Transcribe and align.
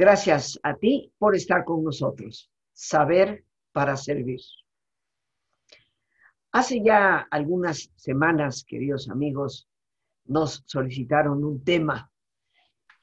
Gracias 0.00 0.58
a 0.62 0.76
ti 0.76 1.12
por 1.18 1.36
estar 1.36 1.62
con 1.62 1.84
nosotros. 1.84 2.50
Saber 2.72 3.44
para 3.70 3.98
servir. 3.98 4.40
Hace 6.52 6.82
ya 6.82 7.18
algunas 7.30 7.92
semanas, 7.96 8.64
queridos 8.66 9.10
amigos, 9.10 9.68
nos 10.24 10.62
solicitaron 10.64 11.44
un 11.44 11.62
tema 11.62 12.10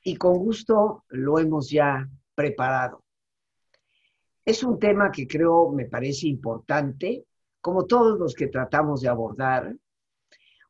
y 0.03 0.15
con 0.15 0.39
gusto 0.39 1.03
lo 1.09 1.37
hemos 1.37 1.69
ya 1.69 2.09
preparado. 2.33 3.03
Es 4.43 4.63
un 4.63 4.79
tema 4.79 5.11
que 5.11 5.27
creo 5.27 5.71
me 5.71 5.85
parece 5.85 6.25
importante, 6.25 7.27
como 7.61 7.85
todos 7.85 8.17
los 8.17 8.33
que 8.33 8.47
tratamos 8.47 9.01
de 9.01 9.09
abordar, 9.09 9.71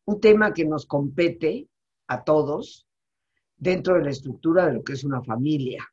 un 0.03 0.19
tema 0.19 0.53
que 0.53 0.65
nos 0.65 0.85
compete 0.87 1.69
a 2.07 2.21
todos 2.25 2.85
dentro 3.55 3.95
de 3.95 4.03
la 4.03 4.11
estructura 4.11 4.65
de 4.65 4.73
lo 4.73 4.83
que 4.83 4.91
es 4.91 5.05
una 5.05 5.23
familia. 5.23 5.87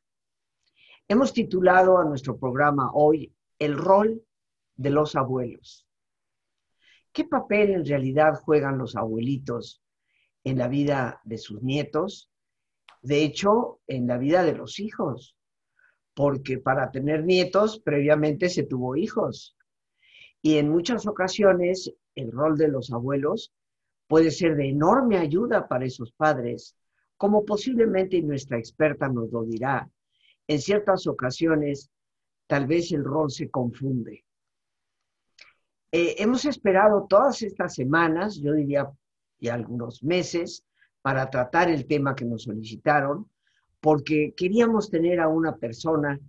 Hemos 1.07 1.33
titulado 1.33 1.99
a 1.99 2.03
nuestro 2.03 2.35
programa 2.35 2.89
hoy 2.91 3.31
El 3.59 3.77
rol 3.77 4.23
de 4.75 4.89
los 4.89 5.15
abuelos. 5.15 5.87
¿Qué 7.13 7.25
papel 7.25 7.69
en 7.69 7.85
realidad 7.85 8.33
juegan 8.41 8.79
los 8.79 8.95
abuelitos 8.95 9.83
en 10.43 10.57
la 10.57 10.67
vida 10.67 11.21
de 11.23 11.37
sus 11.37 11.61
nietos? 11.61 12.31
De 13.03 13.23
hecho, 13.23 13.81
en 13.85 14.07
la 14.07 14.17
vida 14.17 14.43
de 14.43 14.53
los 14.53 14.79
hijos, 14.79 15.37
porque 16.15 16.57
para 16.57 16.89
tener 16.89 17.23
nietos 17.23 17.79
previamente 17.79 18.49
se 18.49 18.63
tuvo 18.63 18.95
hijos. 18.95 19.55
Y 20.41 20.57
en 20.57 20.69
muchas 20.71 21.05
ocasiones 21.05 21.93
el 22.15 22.31
rol 22.31 22.57
de 22.57 22.69
los 22.69 22.91
abuelos 22.91 23.53
puede 24.07 24.31
ser 24.31 24.55
de 24.55 24.69
enorme 24.69 25.19
ayuda 25.19 25.67
para 25.67 25.85
esos 25.85 26.11
padres, 26.13 26.75
como 27.15 27.45
posiblemente 27.45 28.19
nuestra 28.23 28.57
experta 28.57 29.07
nos 29.07 29.31
lo 29.31 29.43
dirá. 29.43 29.87
En 30.47 30.59
ciertas 30.59 31.07
ocasiones, 31.07 31.89
tal 32.47 32.67
vez 32.67 32.91
el 32.91 33.03
rol 33.03 33.31
se 33.31 33.49
confunde. 33.49 34.23
Eh, 35.91 36.15
hemos 36.19 36.45
esperado 36.45 37.07
todas 37.07 37.41
estas 37.41 37.75
semanas, 37.75 38.39
yo 38.41 38.53
diría 38.53 38.91
y 39.39 39.49
algunos 39.49 40.03
meses, 40.03 40.63
para 41.01 41.29
tratar 41.29 41.69
el 41.69 41.85
tema 41.85 42.15
que 42.15 42.25
nos 42.25 42.43
solicitaron, 42.43 43.29
porque 43.79 44.33
queríamos 44.35 44.89
tener 44.89 45.19
a 45.19 45.27
una 45.27 45.55
persona 45.55 46.19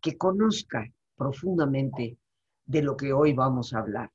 que 0.00 0.16
conozca 0.16 0.84
profundamente 1.16 2.18
de 2.64 2.82
lo 2.82 2.96
que 2.96 3.12
hoy 3.12 3.32
vamos 3.32 3.72
a 3.72 3.78
hablar 3.78 4.10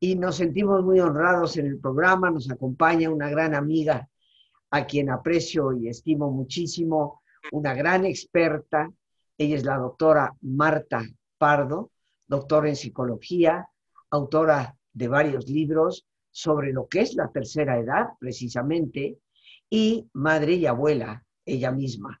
y 0.00 0.16
nos 0.16 0.36
sentimos 0.36 0.84
muy 0.84 1.00
honrados 1.00 1.56
en 1.56 1.66
el 1.66 1.78
programa. 1.78 2.30
Nos 2.30 2.50
acompaña 2.50 3.10
una 3.10 3.28
gran 3.28 3.54
amiga 3.54 4.08
a 4.70 4.86
quien 4.86 5.10
aprecio 5.10 5.72
y 5.72 5.88
estimo 5.88 6.30
muchísimo, 6.30 7.22
una 7.52 7.74
gran 7.74 8.04
experta. 8.04 8.90
Ella 9.36 9.56
es 9.56 9.64
la 9.64 9.76
doctora 9.76 10.34
Marta 10.40 11.02
Pardo, 11.36 11.90
doctora 12.26 12.68
en 12.68 12.76
psicología, 12.76 13.68
autora 14.10 14.76
de 14.92 15.08
varios 15.08 15.48
libros 15.48 16.06
sobre 16.30 16.72
lo 16.72 16.88
que 16.88 17.00
es 17.00 17.14
la 17.14 17.30
tercera 17.30 17.78
edad, 17.78 18.08
precisamente, 18.18 19.18
y 19.70 20.08
madre 20.12 20.54
y 20.54 20.66
abuela, 20.66 21.24
ella 21.44 21.72
misma. 21.72 22.20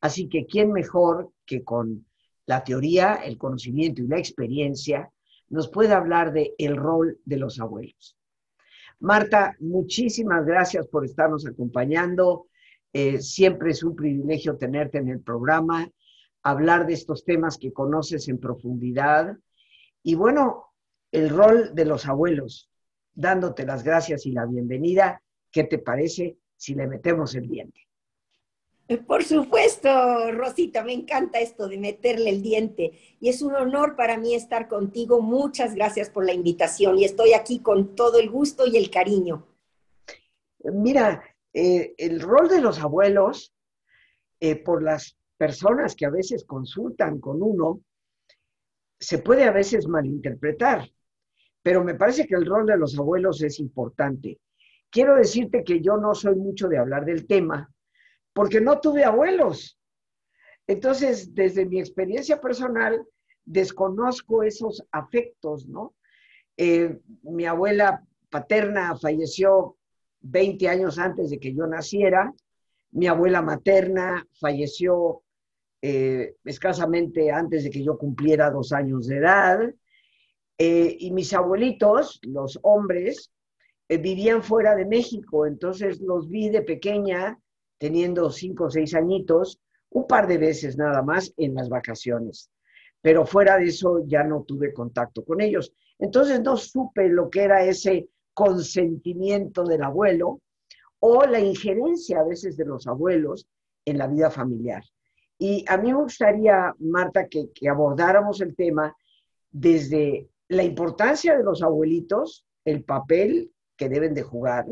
Así 0.00 0.28
que, 0.28 0.46
¿quién 0.46 0.72
mejor 0.72 1.32
que 1.44 1.62
con 1.62 2.06
la 2.46 2.64
teoría, 2.64 3.14
el 3.14 3.38
conocimiento 3.38 4.02
y 4.02 4.08
la 4.08 4.18
experiencia 4.18 5.10
nos 5.48 5.68
puede 5.68 5.92
hablar 5.92 6.32
de 6.32 6.54
el 6.58 6.76
rol 6.76 7.18
de 7.24 7.36
los 7.36 7.60
abuelos. 7.60 8.16
Marta, 9.00 9.56
muchísimas 9.60 10.46
gracias 10.46 10.86
por 10.88 11.04
estarnos 11.04 11.46
acompañando. 11.46 12.46
Eh, 12.92 13.20
siempre 13.20 13.70
es 13.70 13.82
un 13.82 13.96
privilegio 13.96 14.56
tenerte 14.56 14.98
en 14.98 15.08
el 15.08 15.20
programa, 15.20 15.90
hablar 16.42 16.86
de 16.86 16.94
estos 16.94 17.24
temas 17.24 17.56
que 17.58 17.72
conoces 17.72 18.28
en 18.28 18.38
profundidad. 18.38 19.36
Y 20.02 20.14
bueno, 20.14 20.66
el 21.10 21.30
rol 21.30 21.74
de 21.74 21.84
los 21.84 22.06
abuelos, 22.06 22.70
dándote 23.14 23.64
las 23.64 23.82
gracias 23.82 24.26
y 24.26 24.32
la 24.32 24.46
bienvenida. 24.46 25.22
¿Qué 25.50 25.64
te 25.64 25.78
parece 25.78 26.36
si 26.56 26.74
le 26.74 26.86
metemos 26.86 27.34
el 27.34 27.48
diente? 27.48 27.80
Por 29.06 29.24
supuesto, 29.24 29.88
Rosita, 30.32 30.82
me 30.84 30.92
encanta 30.92 31.38
esto 31.40 31.68
de 31.68 31.78
meterle 31.78 32.30
el 32.30 32.42
diente 32.42 32.92
y 33.20 33.28
es 33.28 33.40
un 33.40 33.54
honor 33.54 33.96
para 33.96 34.18
mí 34.18 34.34
estar 34.34 34.68
contigo. 34.68 35.22
Muchas 35.22 35.74
gracias 35.74 36.10
por 36.10 36.26
la 36.26 36.34
invitación 36.34 36.98
y 36.98 37.04
estoy 37.04 37.32
aquí 37.32 37.60
con 37.60 37.94
todo 37.94 38.18
el 38.18 38.28
gusto 38.28 38.66
y 38.66 38.76
el 38.76 38.90
cariño. 38.90 39.46
Mira, 40.64 41.22
eh, 41.52 41.94
el 41.98 42.20
rol 42.20 42.48
de 42.48 42.60
los 42.60 42.78
abuelos, 42.78 43.54
eh, 44.40 44.56
por 44.56 44.82
las 44.82 45.16
personas 45.36 45.94
que 45.94 46.06
a 46.06 46.10
veces 46.10 46.44
consultan 46.44 47.20
con 47.20 47.42
uno, 47.42 47.80
se 48.98 49.18
puede 49.18 49.44
a 49.44 49.52
veces 49.52 49.88
malinterpretar, 49.88 50.88
pero 51.62 51.84
me 51.84 51.94
parece 51.94 52.26
que 52.26 52.34
el 52.34 52.46
rol 52.46 52.66
de 52.66 52.76
los 52.76 52.98
abuelos 52.98 53.42
es 53.42 53.58
importante. 53.58 54.40
Quiero 54.90 55.16
decirte 55.16 55.64
que 55.64 55.80
yo 55.80 55.96
no 55.96 56.14
soy 56.14 56.36
mucho 56.36 56.68
de 56.68 56.78
hablar 56.78 57.04
del 57.04 57.26
tema, 57.26 57.72
porque 58.32 58.60
no 58.60 58.80
tuve 58.80 59.04
abuelos. 59.04 59.78
Entonces, 60.66 61.34
desde 61.34 61.66
mi 61.66 61.80
experiencia 61.80 62.40
personal, 62.40 63.04
desconozco 63.44 64.42
esos 64.42 64.84
afectos, 64.92 65.66
¿no? 65.66 65.94
Eh, 66.56 67.00
mi 67.22 67.46
abuela 67.46 68.06
paterna 68.30 68.96
falleció 68.96 69.76
20 70.22 70.68
años 70.68 70.98
antes 70.98 71.30
de 71.30 71.38
que 71.38 71.54
yo 71.54 71.66
naciera, 71.66 72.32
mi 72.92 73.06
abuela 73.06 73.42
materna 73.42 74.26
falleció 74.38 75.22
eh, 75.80 76.36
escasamente 76.44 77.30
antes 77.30 77.64
de 77.64 77.70
que 77.70 77.82
yo 77.82 77.98
cumpliera 77.98 78.50
dos 78.50 78.72
años 78.72 79.06
de 79.06 79.16
edad, 79.16 79.74
eh, 80.58 80.96
y 80.98 81.10
mis 81.10 81.32
abuelitos, 81.32 82.20
los 82.22 82.58
hombres, 82.62 83.30
vivían 83.88 84.42
fuera 84.42 84.74
de 84.74 84.86
México, 84.86 85.44
entonces 85.44 86.00
los 86.00 86.28
vi 86.28 86.48
de 86.48 86.62
pequeña 86.62 87.38
teniendo 87.82 88.30
cinco 88.30 88.66
o 88.66 88.70
seis 88.70 88.94
añitos, 88.94 89.58
un 89.90 90.06
par 90.06 90.28
de 90.28 90.38
veces 90.38 90.76
nada 90.76 91.02
más 91.02 91.34
en 91.36 91.54
las 91.54 91.68
vacaciones. 91.68 92.48
Pero 93.00 93.26
fuera 93.26 93.58
de 93.58 93.66
eso 93.66 94.04
ya 94.06 94.22
no 94.22 94.44
tuve 94.44 94.72
contacto 94.72 95.24
con 95.24 95.40
ellos. 95.40 95.74
Entonces 95.98 96.40
no 96.42 96.56
supe 96.56 97.08
lo 97.08 97.28
que 97.28 97.42
era 97.42 97.64
ese 97.64 98.08
consentimiento 98.34 99.64
del 99.64 99.82
abuelo 99.82 100.40
o 101.00 101.24
la 101.24 101.40
injerencia 101.40 102.20
a 102.20 102.24
veces 102.24 102.56
de 102.56 102.64
los 102.64 102.86
abuelos 102.86 103.46
en 103.84 103.98
la 103.98 104.06
vida 104.06 104.30
familiar. 104.30 104.82
Y 105.38 105.64
a 105.68 105.76
mí 105.76 105.92
me 105.92 106.00
gustaría, 106.00 106.72
Marta, 106.78 107.26
que, 107.26 107.50
abordáramos 107.68 108.40
el 108.40 108.54
tema 108.54 108.96
desde 109.50 110.28
la 110.48 110.62
importancia 110.62 111.36
de 111.36 111.42
los 111.42 111.62
abuelitos, 111.62 112.46
el 112.64 112.84
papel 112.84 113.52
que 113.76 113.88
deben 113.88 114.14
de 114.14 114.22
jugar 114.22 114.66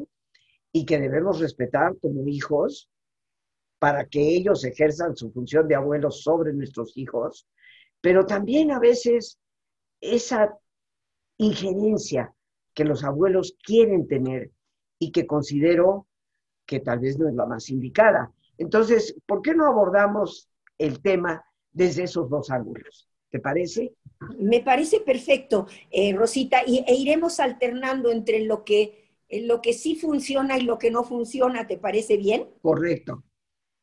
y 0.72 0.86
que 0.86 1.00
debemos 1.00 1.40
respetar 1.40 1.98
como 1.98 2.28
hijos, 2.28 2.88
para 3.80 4.06
que 4.06 4.20
ellos 4.20 4.64
ejerzan 4.64 5.16
su 5.16 5.32
función 5.32 5.66
de 5.66 5.74
abuelos 5.74 6.22
sobre 6.22 6.52
nuestros 6.52 6.96
hijos, 6.96 7.48
pero 8.00 8.26
también 8.26 8.70
a 8.70 8.78
veces 8.78 9.40
esa 10.00 10.56
injerencia 11.38 12.32
que 12.74 12.84
los 12.84 13.04
abuelos 13.04 13.56
quieren 13.62 14.06
tener 14.06 14.50
y 14.98 15.12
que 15.12 15.26
considero 15.26 16.06
que 16.66 16.80
tal 16.80 17.00
vez 17.00 17.18
no 17.18 17.28
es 17.28 17.34
la 17.34 17.46
más 17.46 17.68
indicada. 17.70 18.32
Entonces, 18.58 19.16
¿por 19.26 19.42
qué 19.42 19.54
no 19.54 19.66
abordamos 19.66 20.48
el 20.78 21.00
tema 21.00 21.44
desde 21.72 22.04
esos 22.04 22.28
dos 22.30 22.50
ángulos? 22.50 23.08
¿Te 23.30 23.40
parece? 23.40 23.94
Me 24.38 24.60
parece 24.60 25.00
perfecto, 25.00 25.66
eh, 25.90 26.12
Rosita, 26.12 26.62
y, 26.66 26.84
e 26.86 26.94
iremos 26.94 27.40
alternando 27.40 28.10
entre 28.10 28.40
lo 28.40 28.64
que, 28.64 29.14
lo 29.30 29.62
que 29.62 29.72
sí 29.72 29.96
funciona 29.96 30.58
y 30.58 30.62
lo 30.62 30.78
que 30.78 30.90
no 30.90 31.04
funciona, 31.04 31.66
¿te 31.66 31.78
parece 31.78 32.16
bien? 32.16 32.48
Correcto. 32.60 33.24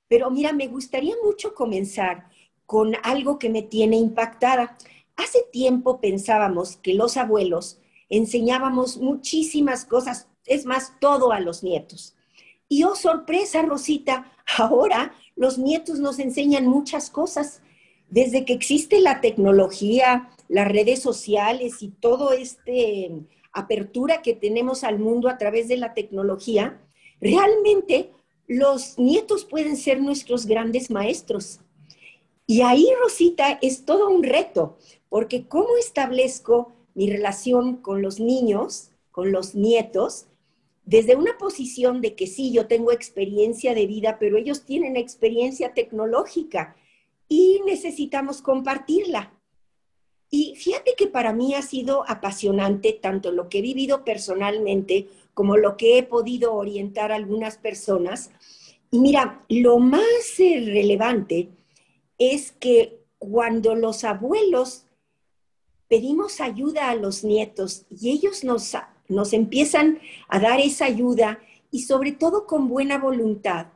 Pero 0.08 0.30
mira, 0.30 0.54
me 0.54 0.68
gustaría 0.68 1.16
mucho 1.24 1.54
comenzar 1.54 2.30
con 2.66 2.94
algo 3.04 3.40
que 3.40 3.50
me 3.50 3.64
tiene 3.64 3.98
impactada. 3.98 4.78
Hace 5.16 5.40
tiempo 5.52 6.00
pensábamos 6.00 6.78
que 6.78 6.94
los 6.94 7.18
abuelos 7.18 7.82
enseñábamos 8.10 8.98
muchísimas 8.98 9.86
cosas, 9.86 10.28
es 10.46 10.66
más, 10.66 10.94
todo 11.00 11.32
a 11.32 11.40
los 11.40 11.64
nietos. 11.64 12.16
Y 12.70 12.84
oh, 12.84 12.96
sorpresa, 12.96 13.62
Rosita, 13.62 14.32
ahora 14.58 15.14
los 15.36 15.58
nietos 15.58 16.00
nos 16.00 16.20
enseñan 16.20 16.68
muchas 16.68 17.10
cosas. 17.10 17.62
Desde 18.10 18.46
que 18.46 18.54
existe 18.54 19.00
la 19.00 19.22
tecnología, 19.22 20.30
las 20.48 20.68
redes 20.68 21.02
sociales 21.02 21.82
y 21.82 21.90
todo 21.90 22.32
este 22.32 23.12
apertura 23.52 24.22
que 24.22 24.34
tenemos 24.34 24.84
al 24.84 25.00
mundo 25.00 25.30
a 25.30 25.38
través 25.38 25.68
de 25.68 25.78
la 25.78 25.94
tecnología, 25.94 26.80
realmente 27.20 28.12
los 28.46 28.98
nietos 29.00 29.46
pueden 29.46 29.76
ser 29.76 30.00
nuestros 30.02 30.46
grandes 30.46 30.92
maestros. 30.92 31.60
Y 32.46 32.62
ahí, 32.62 32.88
Rosita, 33.02 33.58
es 33.62 33.84
todo 33.84 34.10
un 34.10 34.24
reto, 34.24 34.78
porque 35.10 35.48
¿cómo 35.48 35.76
establezco 35.78 36.72
mi 36.98 37.12
relación 37.12 37.78
con 37.78 38.02
los 38.02 38.20
niños, 38.20 38.90
con 39.12 39.32
los 39.32 39.54
nietos, 39.54 40.26
desde 40.84 41.16
una 41.16 41.38
posición 41.38 42.02
de 42.02 42.16
que 42.16 42.26
sí, 42.26 42.52
yo 42.52 42.66
tengo 42.66 42.92
experiencia 42.92 43.76
de 43.76 43.86
vida, 43.86 44.18
pero 44.20 44.36
ellos 44.36 44.64
tienen 44.64 44.98
experiencia 44.98 45.76
tecnológica? 45.76 46.76
Y 47.30 47.62
necesitamos 47.68 48.42
compartirla. 48.42 49.32
Y 50.32 50.56
fíjate 50.56 50.96
que 50.98 51.06
para 51.06 51.34
mí 51.34 51.54
ha 51.54 51.62
sido 51.62 52.04
apasionante 52.10 52.94
tanto 52.94 53.32
lo 53.32 53.48
que 53.48 53.60
he 53.60 53.62
vivido 53.62 54.04
personalmente 54.04 55.08
como 55.36 55.56
lo 55.56 55.78
que 55.78 56.00
he 56.00 56.04
podido 56.04 56.56
orientar 56.56 57.12
a 57.12 57.16
algunas 57.16 57.58
personas. 57.58 58.32
Y 58.90 58.98
mira, 58.98 59.46
lo 59.50 59.78
más 59.78 60.02
eh, 60.40 60.64
relevante 60.66 61.50
es 62.18 62.54
que 62.54 63.04
cuando 63.20 63.76
los 63.76 64.04
abuelos 64.04 64.87
pedimos 65.88 66.42
ayuda 66.42 66.90
a 66.90 66.96
los 66.96 67.24
nietos 67.24 67.86
y 67.90 68.12
ellos 68.12 68.44
nos, 68.44 68.74
nos 69.08 69.34
empiezan 69.34 70.00
a 70.28 70.40
dar 70.40 70.60
esa 70.60 70.86
ayuda 70.86 71.40
y 71.72 71.82
sobre 71.82 72.12
todo 72.12 72.46
con 72.46 72.68
buena 72.68 72.98
voluntad, 72.98 73.68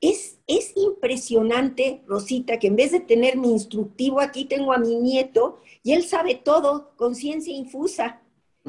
es, 0.00 0.38
es, 0.46 0.72
impresionante, 0.76 2.02
Rosita, 2.06 2.58
que 2.58 2.66
en 2.66 2.76
vez 2.76 2.92
de 2.92 3.00
tener 3.00 3.38
mi 3.38 3.50
instructivo 3.50 4.20
aquí 4.20 4.44
tengo 4.44 4.72
a 4.74 4.78
mi 4.78 4.96
nieto 4.96 5.60
y 5.82 5.92
él 5.92 6.04
sabe 6.04 6.34
todo, 6.34 6.94
conciencia 6.96 7.54
infusa. 7.54 8.20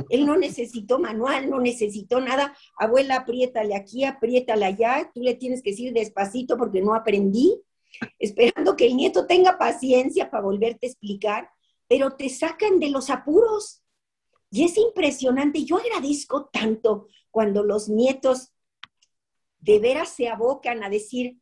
Él 0.10 0.26
no 0.26 0.38
necesitó 0.38 0.98
manual, 0.98 1.50
no 1.50 1.60
necesitó 1.60 2.22
nada. 2.22 2.56
Abuela, 2.78 3.18
apriétale 3.18 3.76
aquí, 3.76 4.06
apriétale 4.06 4.66
allá. 4.66 5.12
Tú 5.14 5.22
le 5.22 5.36
tienes 5.36 5.62
que 5.62 5.72
decir 5.72 5.92
despacito 5.92 6.58
porque 6.58 6.82
no 6.82 6.96
aprendí, 6.96 7.62
esperando 8.18 8.78
que 8.78 8.88
el 8.88 8.96
nieto 8.96 9.26
tenga 9.28 9.58
paciencia 9.58 10.30
para 10.30 10.44
volverte 10.44 10.88
a 10.88 10.90
explicar, 10.90 11.50
pero 11.88 12.16
te 12.16 12.30
sacan 12.30 12.80
de 12.80 12.90
los 12.90 13.10
apuros. 13.10 13.84
Y 14.52 14.64
es 14.64 14.78
impresionante. 14.78 15.64
Yo 15.66 15.78
agradezco 15.78 16.46
tanto 16.46 17.08
cuando 17.32 17.64
los 17.64 17.90
nietos 17.90 18.54
de 19.60 19.80
veras 19.80 20.10
se 20.10 20.28
abocan 20.28 20.84
a 20.84 20.90
decir, 20.90 21.38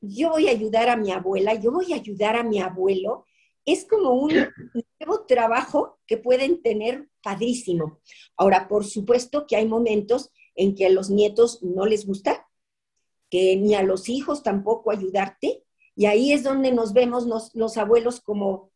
yo 0.00 0.30
voy 0.30 0.48
a 0.48 0.52
ayudar 0.52 0.88
a 0.88 0.96
mi 0.96 1.12
abuela, 1.12 1.54
yo 1.54 1.72
voy 1.72 1.92
a 1.92 1.96
ayudar 1.96 2.36
a 2.36 2.42
mi 2.42 2.60
abuelo. 2.60 3.26
Es 3.66 3.84
como 3.84 4.12
un 4.12 4.32
nuevo 4.98 5.26
trabajo 5.26 5.98
que 6.06 6.16
pueden 6.16 6.62
tener 6.62 7.08
padrísimo. 7.22 8.00
Ahora, 8.36 8.66
por 8.66 8.84
supuesto 8.84 9.46
que 9.46 9.56
hay 9.56 9.66
momentos 9.68 10.30
en 10.54 10.74
que 10.74 10.86
a 10.86 10.90
los 10.90 11.10
nietos 11.10 11.62
no 11.62 11.86
les 11.86 12.06
gusta, 12.06 12.48
que 13.28 13.56
ni 13.56 13.74
a 13.74 13.82
los 13.82 14.08
hijos 14.08 14.42
tampoco 14.42 14.90
ayudarte, 14.90 15.64
y 15.94 16.06
ahí 16.06 16.32
es 16.32 16.42
donde 16.42 16.72
nos 16.72 16.92
vemos 16.94 17.26
los, 17.54 17.76
abuelos 17.76 18.20
como 18.20 18.69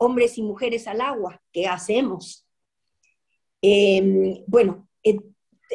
hombres 0.00 0.38
y 0.38 0.42
mujeres 0.42 0.88
al 0.88 1.02
agua. 1.02 1.40
¿Qué 1.52 1.66
hacemos? 1.66 2.46
Em, 3.60 4.42
bueno, 4.46 4.88
en, 5.02 5.34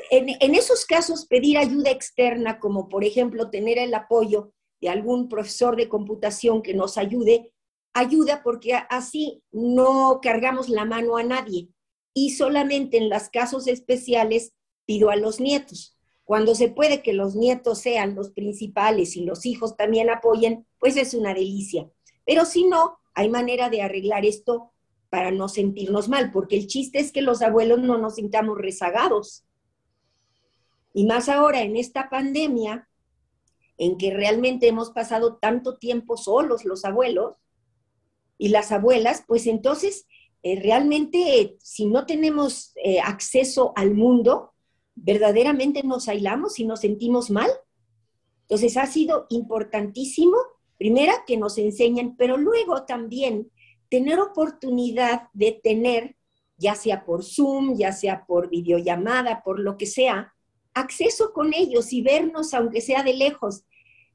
en, 0.10 0.56
esos 0.56 0.86
casos 0.86 1.28
pedir 1.28 1.58
ayuda 1.60 1.92
externa, 1.92 2.60
como 2.60 2.90
por 2.90 3.04
ejemplo 3.04 3.52
tener 3.52 3.78
el 3.78 3.94
apoyo 3.94 4.52
de 4.82 4.90
algún 4.90 5.30
profesor 5.30 5.76
de 5.76 5.88
computación 5.88 6.64
que 6.64 6.74
nos 6.74 6.98
ayude, 6.98 7.54
ayuda 7.94 8.42
porque 8.44 8.74
así 8.90 9.44
no 9.52 10.20
cargamos 10.22 10.70
la 10.70 10.86
mano 10.86 11.18
a 11.18 11.24
nadie. 11.24 11.70
Y 12.14 12.32
solamente 12.32 12.98
en 12.98 13.10
los 13.10 13.30
casos 13.30 13.68
especiales 13.68 14.54
pido 14.86 15.12
a 15.12 15.16
los 15.16 15.40
nietos. 15.40 15.98
Cuando 16.24 16.56
se 16.56 16.70
puede 16.70 17.04
que 17.04 17.14
los 17.14 17.36
nietos 17.36 17.80
sean 17.80 18.16
los 18.16 18.32
principales 18.32 19.16
y 19.16 19.24
los 19.24 19.46
hijos 19.46 19.78
también 19.78 20.10
apoyen, 20.10 20.66
pues 20.80 20.98
es 20.98 21.14
una 21.14 21.36
delicia. 21.36 21.88
Pero 22.26 22.46
si 22.46 22.66
no, 22.66 22.98
hay 23.16 23.30
manera 23.30 23.70
de 23.70 23.82
arreglar 23.82 24.26
esto 24.26 24.72
para 25.10 25.32
no 25.32 25.48
sentirnos 25.48 26.10
mal, 26.10 26.32
porque 26.32 26.58
el 26.58 26.68
chiste 26.68 27.00
es 27.00 27.12
que 27.12 27.22
los 27.22 27.42
abuelos 27.42 27.80
no 27.80 27.98
nos 27.98 28.16
sintamos 28.16 28.58
rezagados. 28.58 29.46
Y 30.94 31.06
más 31.06 31.30
ahora 31.30 31.62
en 31.62 31.78
esta 31.78 32.10
pandemia, 32.10 32.88
en 33.78 33.98
que 33.98 34.14
realmente 34.14 34.68
hemos 34.68 34.92
pasado 34.92 35.38
tanto 35.38 35.78
tiempo 35.78 36.18
solos 36.18 36.66
los 36.66 36.86
abuelos 36.86 37.36
y 38.38 38.50
las 38.50 38.72
abuelas, 38.72 39.24
pues 39.28 39.48
entonces 39.48 40.08
eh, 40.44 40.60
realmente 40.62 41.58
si 41.60 41.86
no 41.86 42.06
tenemos 42.06 42.74
eh, 42.84 43.00
acceso 43.00 43.74
al 43.76 43.94
mundo, 43.94 44.54
verdaderamente 44.96 45.84
nos 45.84 46.08
aislamos 46.08 46.60
y 46.60 46.66
nos 46.66 46.82
sentimos 46.82 47.30
mal. 47.30 47.50
Entonces 48.42 48.78
ha 48.78 48.86
sido 48.86 49.26
importantísimo, 49.30 50.38
primera, 50.78 51.24
que 51.26 51.38
nos 51.38 51.58
enseñen, 51.58 52.16
pero 52.16 52.38
luego 52.38 52.86
también 52.86 53.52
tener 53.90 54.20
oportunidad 54.20 55.30
de 55.34 55.60
tener, 55.64 56.16
ya 56.58 56.76
sea 56.76 57.06
por 57.06 57.24
Zoom, 57.24 57.78
ya 57.78 57.92
sea 57.92 58.26
por 58.26 58.50
videollamada, 58.50 59.42
por 59.44 59.60
lo 59.60 59.78
que 59.78 59.86
sea, 59.86 60.34
acceso 60.74 61.32
con 61.34 61.54
ellos 61.54 61.94
y 61.94 62.02
vernos, 62.02 62.54
aunque 62.54 62.82
sea 62.82 63.04
de 63.04 63.14
lejos. 63.14 63.64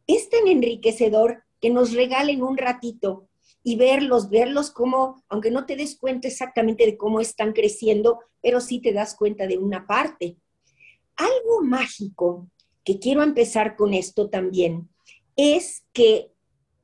Es 0.07 0.29
tan 0.29 0.47
enriquecedor 0.49 1.45
que 1.61 1.71
nos 1.71 1.93
regalen 1.93 2.43
un 2.43 2.57
ratito 2.57 3.29
y 3.62 3.77
verlos, 3.77 4.31
verlos 4.31 4.71
como, 4.71 5.23
aunque 5.29 5.51
no 5.51 5.67
te 5.67 5.77
des 5.77 5.97
cuenta 5.97 6.29
exactamente 6.29 6.85
de 6.87 6.97
cómo 6.97 7.21
están 7.21 7.53
creciendo, 7.53 8.21
pero 8.43 8.61
sí 8.61 8.81
te 8.81 8.93
das 8.93 9.15
cuenta 9.15 9.47
de 9.47 9.59
una 9.59 9.87
parte 9.87 10.39
algo 11.21 11.62
mágico 11.62 12.49
que 12.83 12.99
quiero 12.99 13.23
empezar 13.23 13.77
con 13.77 13.93
esto 13.93 14.31
también 14.31 14.89
es 15.37 15.85
que, 15.93 16.31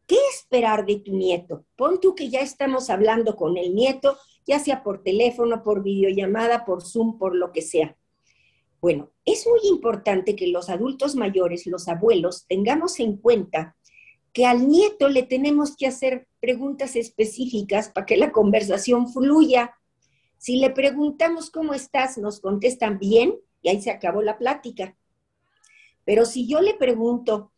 ¿qué 0.06 0.16
esperar 0.34 0.86
de 0.86 0.96
tu 1.00 1.16
nieto? 1.16 1.64
Pon 1.76 2.00
tú 2.00 2.14
que 2.14 2.28
ya 2.28 2.40
estamos 2.40 2.90
hablando 2.90 3.36
con 3.36 3.56
el 3.56 3.74
nieto, 3.74 4.16
ya 4.46 4.58
sea 4.58 4.82
por 4.82 5.02
teléfono, 5.02 5.62
por 5.62 5.82
videollamada, 5.82 6.64
por 6.64 6.82
Zoom, 6.82 7.18
por 7.18 7.34
lo 7.34 7.52
que 7.52 7.62
sea. 7.62 7.96
Bueno, 8.80 9.10
es 9.24 9.46
muy 9.46 9.60
importante 9.64 10.36
que 10.36 10.46
los 10.48 10.68
adultos 10.68 11.16
mayores, 11.16 11.66
los 11.66 11.88
abuelos, 11.88 12.46
tengamos 12.46 13.00
en 13.00 13.16
cuenta 13.16 13.76
que 14.32 14.46
al 14.46 14.68
nieto 14.68 15.08
le 15.08 15.22
tenemos 15.22 15.76
que 15.76 15.86
hacer 15.86 16.28
preguntas 16.40 16.94
específicas 16.94 17.88
para 17.88 18.06
que 18.06 18.16
la 18.16 18.32
conversación 18.32 19.08
fluya. 19.08 19.74
Si 20.36 20.58
le 20.58 20.70
preguntamos 20.70 21.50
cómo 21.50 21.72
estás, 21.72 22.18
nos 22.18 22.40
contestan 22.40 22.98
bien, 22.98 23.34
y 23.62 23.70
ahí 23.70 23.80
se 23.80 23.90
acabó 23.90 24.22
la 24.22 24.38
plática. 24.38 24.96
Pero 26.04 26.24
si 26.24 26.46
yo 26.46 26.60
le 26.60 26.74
pregunto, 26.74 27.50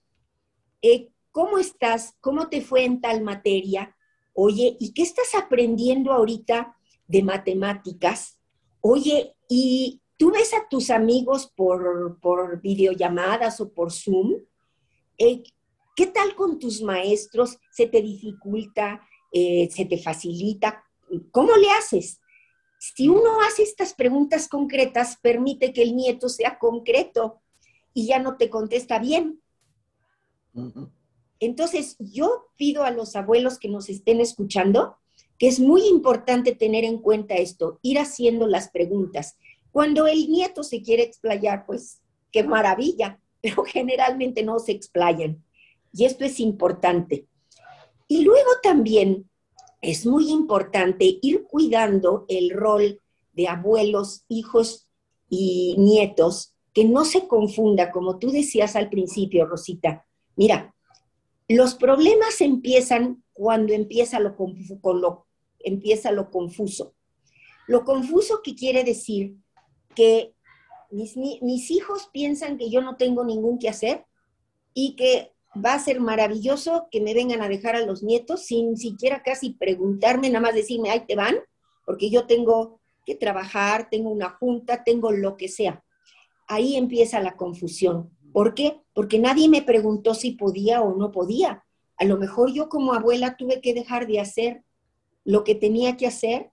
eh, 0.81 1.11
¿cómo 1.33 1.59
estás? 1.59 2.15
¿Cómo 2.21 2.49
te 2.49 2.61
fue 2.61 2.85
en 2.85 3.01
tal 3.01 3.23
materia? 3.23 3.97
Oye, 4.35 4.77
¿y 4.79 4.93
qué 4.93 5.03
estás 5.03 5.35
aprendiendo 5.35 6.13
ahorita 6.13 6.77
de 7.07 7.23
matemáticas? 7.23 8.39
Oye, 8.81 9.35
¿y 9.49 10.01
tú 10.17 10.31
ves 10.31 10.55
a 10.55 10.69
tus 10.69 10.91
amigos 10.91 11.53
por, 11.57 12.19
por 12.21 12.61
videollamadas 12.61 13.61
o 13.61 13.73
por 13.73 13.93
Zoom? 13.93 14.35
Eh, 15.17 15.43
¿Qué 15.97 16.07
tal 16.07 16.37
con 16.37 16.61
tus 16.61 16.81
maestros? 16.83 17.59
¿Se 17.73 17.87
te 17.87 18.01
dificulta? 18.01 19.05
Eh, 19.33 19.69
¿Se 19.73 19.85
te 19.85 19.99
facilita? 19.99 20.85
¿Cómo 21.33 21.57
le 21.57 21.71
haces? 21.71 22.21
Si 22.79 23.09
uno 23.09 23.41
hace 23.41 23.65
estas 23.65 23.95
preguntas 23.95 24.49
concretas, 24.49 25.19
permite 25.21 25.73
que 25.73 25.83
el 25.83 25.97
nieto 25.97 26.29
sea 26.29 26.59
concreto 26.59 27.41
y 27.93 28.07
ya 28.07 28.21
no 28.21 28.37
te 28.37 28.49
contesta 28.49 29.01
bien. 29.01 29.43
Entonces, 31.41 31.97
yo 31.99 32.49
pido 32.57 32.85
a 32.85 32.91
los 32.91 33.17
abuelos 33.17 33.59
que 33.59 33.69
nos 33.69 33.89
estén 33.89 34.21
escuchando 34.21 34.97
que 35.39 35.47
es 35.47 35.61
muy 35.61 35.87
importante 35.87 36.55
tener 36.55 36.85
en 36.85 36.99
cuenta 36.99 37.35
esto, 37.37 37.79
ir 37.83 37.99
haciendo 37.99 38.47
las 38.47 38.71
preguntas. 38.71 39.39
Cuando 39.71 40.07
el 40.07 40.29
nieto 40.29 40.65
se 40.65 40.83
quiere 40.83 41.05
explayar, 41.05 41.65
pues 41.65 42.01
qué 42.33 42.43
maravilla, 42.43 43.21
pero 43.41 43.63
generalmente 43.63 44.43
no 44.43 44.59
se 44.59 44.73
explayan. 44.73 45.43
Y 45.93 46.05
esto 46.05 46.25
es 46.25 46.41
importante. 46.41 47.27
Y 48.09 48.23
luego 48.25 48.51
también 48.63 49.31
es 49.81 50.07
muy 50.07 50.31
importante 50.31 51.19
ir 51.23 51.45
cuidando 51.45 52.25
el 52.29 52.51
rol 52.51 53.01
de 53.33 53.47
abuelos, 53.47 54.25
hijos 54.29 54.89
y 55.29 55.77
nietos, 55.79 56.55
que 56.73 56.85
no 56.85 57.05
se 57.05 57.29
confunda, 57.29 57.93
como 57.93 58.19
tú 58.19 58.31
decías 58.31 58.75
al 58.77 58.91
principio, 58.91 59.47
Rosita. 59.47 60.05
Mira, 60.37 60.75
los 61.49 61.75
problemas 61.75 62.41
empiezan 62.41 63.25
cuando 63.33 63.73
empieza 63.73 64.21
lo, 64.21 65.27
empieza 65.61 66.13
lo 66.13 66.31
confuso. 66.31 66.95
Lo 67.67 67.85
confuso 67.85 68.43
que 68.43 68.55
quiere 68.55 68.85
decir 68.85 69.37
que 69.95 70.35
mis, 70.91 71.17
mis 71.17 71.71
hijos 71.71 72.09
piensan 72.13 72.59
que 72.59 72.71
yo 72.71 72.81
no 72.81 72.97
tengo 72.97 73.25
ningún 73.25 73.59
que 73.59 73.69
hacer 73.69 74.07
y 74.75 74.97
que 74.97 75.33
va 75.65 75.75
a 75.75 75.79
ser 75.79 76.01
maravilloso 76.01 76.89
que 76.91 77.01
me 77.01 77.15
vengan 77.15 77.43
a 77.43 77.49
dejar 77.49 77.77
a 77.77 77.85
los 77.85 78.03
nietos 78.03 78.47
sin 78.47 78.77
siquiera 78.77 79.23
casi 79.23 79.51
preguntarme, 79.51 80.29
nada 80.29 80.41
más 80.41 80.55
decirme, 80.55 80.91
ahí 80.91 81.05
te 81.07 81.17
van, 81.17 81.37
porque 81.85 82.11
yo 82.11 82.27
tengo 82.27 82.81
que 83.07 83.15
trabajar, 83.15 83.89
tengo 83.91 84.11
una 84.11 84.31
junta, 84.31 84.85
tengo 84.85 85.11
lo 85.11 85.37
que 85.37 85.49
sea. 85.49 85.83
Ahí 86.47 86.77
empieza 86.77 87.21
la 87.21 87.37
confusión. 87.37 88.11
¿Por 88.39 88.55
qué? 88.55 88.81
Porque 88.93 89.19
nadie 89.19 89.49
me 89.49 89.63
preguntó 89.63 90.15
si 90.15 90.31
podía 90.31 90.81
o 90.81 90.95
no 90.95 91.11
podía. 91.11 91.65
A 91.97 92.05
lo 92.05 92.19
mejor 92.19 92.53
yo 92.53 92.69
como 92.69 92.95
abuela 92.95 93.37
tuve 93.37 93.61
que 93.61 93.75
dejar 93.75 94.07
de 94.07 94.21
hacer 94.21 94.63
lo 95.25 95.43
que 95.43 95.57
tenía 95.57 95.97
que 95.97 96.07
hacer 96.07 96.53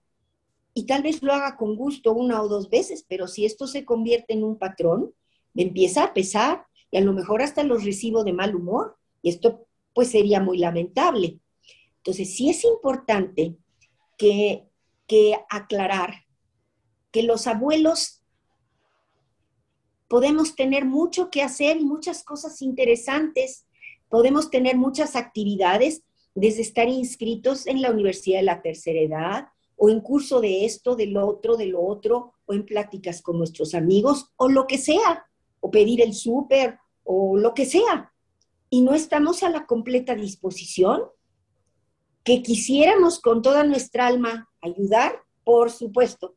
y 0.74 0.86
tal 0.86 1.04
vez 1.04 1.22
lo 1.22 1.32
haga 1.32 1.56
con 1.56 1.76
gusto 1.76 2.12
una 2.12 2.42
o 2.42 2.48
dos 2.48 2.70
veces, 2.70 3.06
pero 3.08 3.28
si 3.28 3.46
esto 3.46 3.68
se 3.68 3.84
convierte 3.84 4.34
en 4.34 4.42
un 4.42 4.58
patrón, 4.58 5.14
me 5.54 5.62
empieza 5.62 6.02
a 6.02 6.12
pesar 6.12 6.66
y 6.90 6.96
a 6.96 7.02
lo 7.02 7.12
mejor 7.12 7.40
hasta 7.40 7.62
los 7.62 7.84
recibo 7.84 8.24
de 8.24 8.32
mal 8.32 8.56
humor. 8.56 8.96
Y 9.22 9.28
esto 9.28 9.68
pues 9.94 10.10
sería 10.10 10.40
muy 10.40 10.58
lamentable. 10.58 11.38
Entonces, 11.98 12.34
sí 12.34 12.50
es 12.50 12.64
importante 12.64 13.54
que, 14.18 14.64
que 15.06 15.38
aclarar 15.48 16.24
que 17.12 17.22
los 17.22 17.46
abuelos 17.46 18.24
podemos 20.08 20.54
tener 20.54 20.84
mucho 20.84 21.30
que 21.30 21.42
hacer 21.42 21.76
y 21.78 21.84
muchas 21.84 22.22
cosas 22.22 22.62
interesantes, 22.62 23.66
podemos 24.08 24.50
tener 24.50 24.76
muchas 24.76 25.16
actividades, 25.16 26.02
desde 26.34 26.62
estar 26.62 26.88
inscritos 26.88 27.66
en 27.66 27.80
la 27.80 27.90
Universidad 27.90 28.38
de 28.40 28.44
la 28.44 28.62
Tercera 28.62 29.00
Edad, 29.00 29.48
o 29.76 29.90
en 29.90 30.00
curso 30.00 30.40
de 30.40 30.64
esto, 30.64 30.94
del 30.94 31.16
otro, 31.16 31.56
de 31.56 31.66
lo 31.66 31.82
otro, 31.82 32.34
o 32.44 32.52
en 32.52 32.64
pláticas 32.64 33.22
con 33.22 33.38
nuestros 33.38 33.74
amigos, 33.74 34.30
o 34.36 34.48
lo 34.48 34.66
que 34.66 34.78
sea, 34.78 35.26
o 35.60 35.70
pedir 35.70 36.00
el 36.02 36.14
súper, 36.14 36.78
o 37.04 37.36
lo 37.36 37.54
que 37.54 37.66
sea. 37.66 38.12
Y 38.70 38.82
no 38.82 38.94
estamos 38.94 39.42
a 39.42 39.50
la 39.50 39.66
completa 39.66 40.14
disposición, 40.14 41.02
que 42.22 42.42
quisiéramos 42.42 43.20
con 43.20 43.40
toda 43.40 43.64
nuestra 43.64 44.06
alma 44.06 44.50
ayudar, 44.60 45.22
por 45.44 45.70
supuesto. 45.70 46.35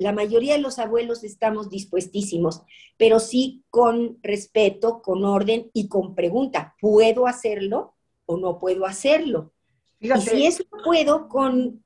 La 0.00 0.12
mayoría 0.12 0.54
de 0.54 0.62
los 0.62 0.78
abuelos 0.78 1.24
estamos 1.24 1.68
dispuestísimos, 1.68 2.62
pero 2.96 3.20
sí 3.20 3.64
con 3.68 4.18
respeto, 4.22 5.02
con 5.02 5.24
orden 5.24 5.70
y 5.74 5.88
con 5.88 6.14
pregunta. 6.14 6.74
¿Puedo 6.80 7.26
hacerlo 7.26 7.96
o 8.24 8.38
no 8.38 8.58
puedo 8.58 8.86
hacerlo? 8.86 9.52
y 10.00 10.08
si 10.22 10.46
eso 10.46 10.64
puedo, 10.82 11.28
con 11.28 11.84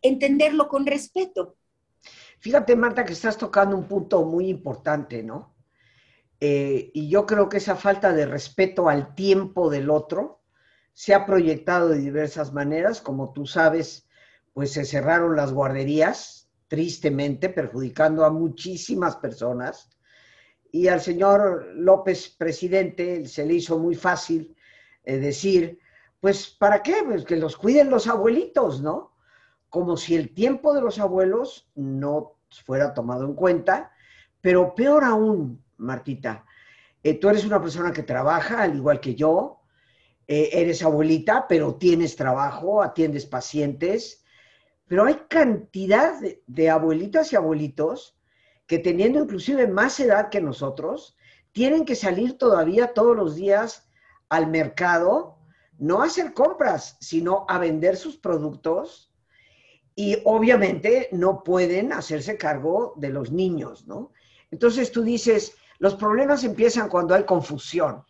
entenderlo 0.00 0.68
con 0.68 0.86
respeto. 0.86 1.56
Fíjate, 2.38 2.74
Marta, 2.76 3.04
que 3.04 3.12
estás 3.12 3.36
tocando 3.36 3.76
un 3.76 3.84
punto 3.84 4.24
muy 4.24 4.48
importante, 4.48 5.22
¿no? 5.22 5.54
Eh, 6.40 6.90
y 6.94 7.10
yo 7.10 7.26
creo 7.26 7.50
que 7.50 7.58
esa 7.58 7.76
falta 7.76 8.14
de 8.14 8.24
respeto 8.24 8.88
al 8.88 9.14
tiempo 9.14 9.68
del 9.68 9.90
otro 9.90 10.40
se 10.94 11.12
ha 11.12 11.26
proyectado 11.26 11.90
de 11.90 11.98
diversas 11.98 12.54
maneras. 12.54 13.02
Como 13.02 13.34
tú 13.34 13.44
sabes, 13.44 14.08
pues 14.54 14.72
se 14.72 14.86
cerraron 14.86 15.36
las 15.36 15.52
guarderías, 15.52 16.39
tristemente, 16.70 17.50
perjudicando 17.50 18.24
a 18.24 18.30
muchísimas 18.30 19.16
personas. 19.16 19.90
Y 20.70 20.86
al 20.86 21.02
señor 21.02 21.72
López, 21.74 22.30
presidente, 22.30 23.26
se 23.26 23.44
le 23.44 23.54
hizo 23.54 23.76
muy 23.78 23.96
fácil 23.96 24.56
eh, 25.04 25.18
decir, 25.18 25.80
pues, 26.20 26.48
¿para 26.48 26.82
qué? 26.82 27.02
Pues 27.04 27.24
que 27.24 27.36
los 27.36 27.56
cuiden 27.56 27.90
los 27.90 28.06
abuelitos, 28.06 28.80
¿no? 28.80 29.10
como 29.70 29.96
si 29.96 30.16
el 30.16 30.34
tiempo 30.34 30.74
de 30.74 30.82
los 30.82 30.98
abuelos 30.98 31.70
no 31.76 32.34
fuera 32.64 32.92
tomado 32.92 33.24
en 33.24 33.34
cuenta, 33.34 33.92
pero 34.40 34.74
peor 34.74 35.04
aún, 35.04 35.64
Martita, 35.78 36.44
eh, 37.02 37.14
tú 37.14 37.28
eres 37.30 37.44
una 37.44 37.62
persona 37.62 37.92
que 37.92 38.02
trabaja, 38.02 38.62
al 38.62 38.74
igual 38.74 39.00
que 39.00 39.14
yo, 39.14 39.60
eh, 40.26 40.50
eres 40.52 40.82
abuelita, 40.82 41.46
pero 41.48 41.76
tienes 41.76 42.16
trabajo, 42.16 42.82
atiendes 42.82 43.26
pacientes, 43.26 44.19
pero 44.90 45.04
hay 45.04 45.22
cantidad 45.28 46.20
de, 46.20 46.42
de 46.48 46.68
abuelitas 46.68 47.32
y 47.32 47.36
abuelitos 47.36 48.18
que 48.66 48.80
teniendo 48.80 49.20
inclusive 49.20 49.68
más 49.68 50.00
edad 50.00 50.30
que 50.30 50.40
nosotros, 50.40 51.16
tienen 51.52 51.84
que 51.84 51.94
salir 51.94 52.36
todavía 52.36 52.92
todos 52.92 53.16
los 53.16 53.36
días 53.36 53.88
al 54.28 54.48
mercado, 54.48 55.38
no 55.78 56.02
a 56.02 56.06
hacer 56.06 56.34
compras, 56.34 56.96
sino 57.00 57.46
a 57.48 57.58
vender 57.58 57.96
sus 57.96 58.16
productos 58.16 59.12
y 59.94 60.18
obviamente 60.24 61.08
no 61.12 61.44
pueden 61.44 61.92
hacerse 61.92 62.36
cargo 62.36 62.94
de 62.96 63.10
los 63.10 63.30
niños, 63.30 63.86
¿no? 63.86 64.10
Entonces 64.50 64.90
tú 64.90 65.04
dices, 65.04 65.54
los 65.78 65.94
problemas 65.94 66.42
empiezan 66.42 66.88
cuando 66.88 67.14
hay 67.14 67.22
confusión. 67.22 68.02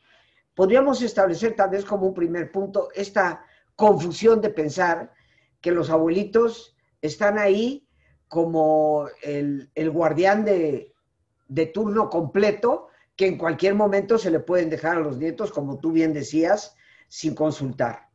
Podríamos 0.54 1.02
establecer 1.02 1.54
tal 1.54 1.68
vez 1.68 1.84
como 1.84 2.06
un 2.06 2.14
primer 2.14 2.50
punto 2.50 2.88
esta 2.94 3.44
confusión 3.76 4.40
de 4.40 4.48
pensar 4.48 5.12
que 5.60 5.72
los 5.72 5.90
abuelitos 5.90 6.76
están 7.02 7.38
ahí 7.38 7.86
como 8.28 9.08
el, 9.22 9.70
guardián 9.90 10.44
de, 10.44 10.94
de 11.48 11.66
turno 11.66 12.08
completo, 12.08 12.88
que 13.16 13.26
en 13.26 13.38
cualquier 13.38 13.74
momento 13.74 14.18
se 14.18 14.30
le 14.30 14.40
pueden 14.40 14.70
dejar 14.70 14.96
a 14.96 15.00
los 15.00 15.18
nietos, 15.18 15.50
como 15.50 15.80
tú 15.80 15.92
bien 15.92 16.12
decías, 16.12 16.76
sin 17.08 17.34
consultar. 17.34 18.08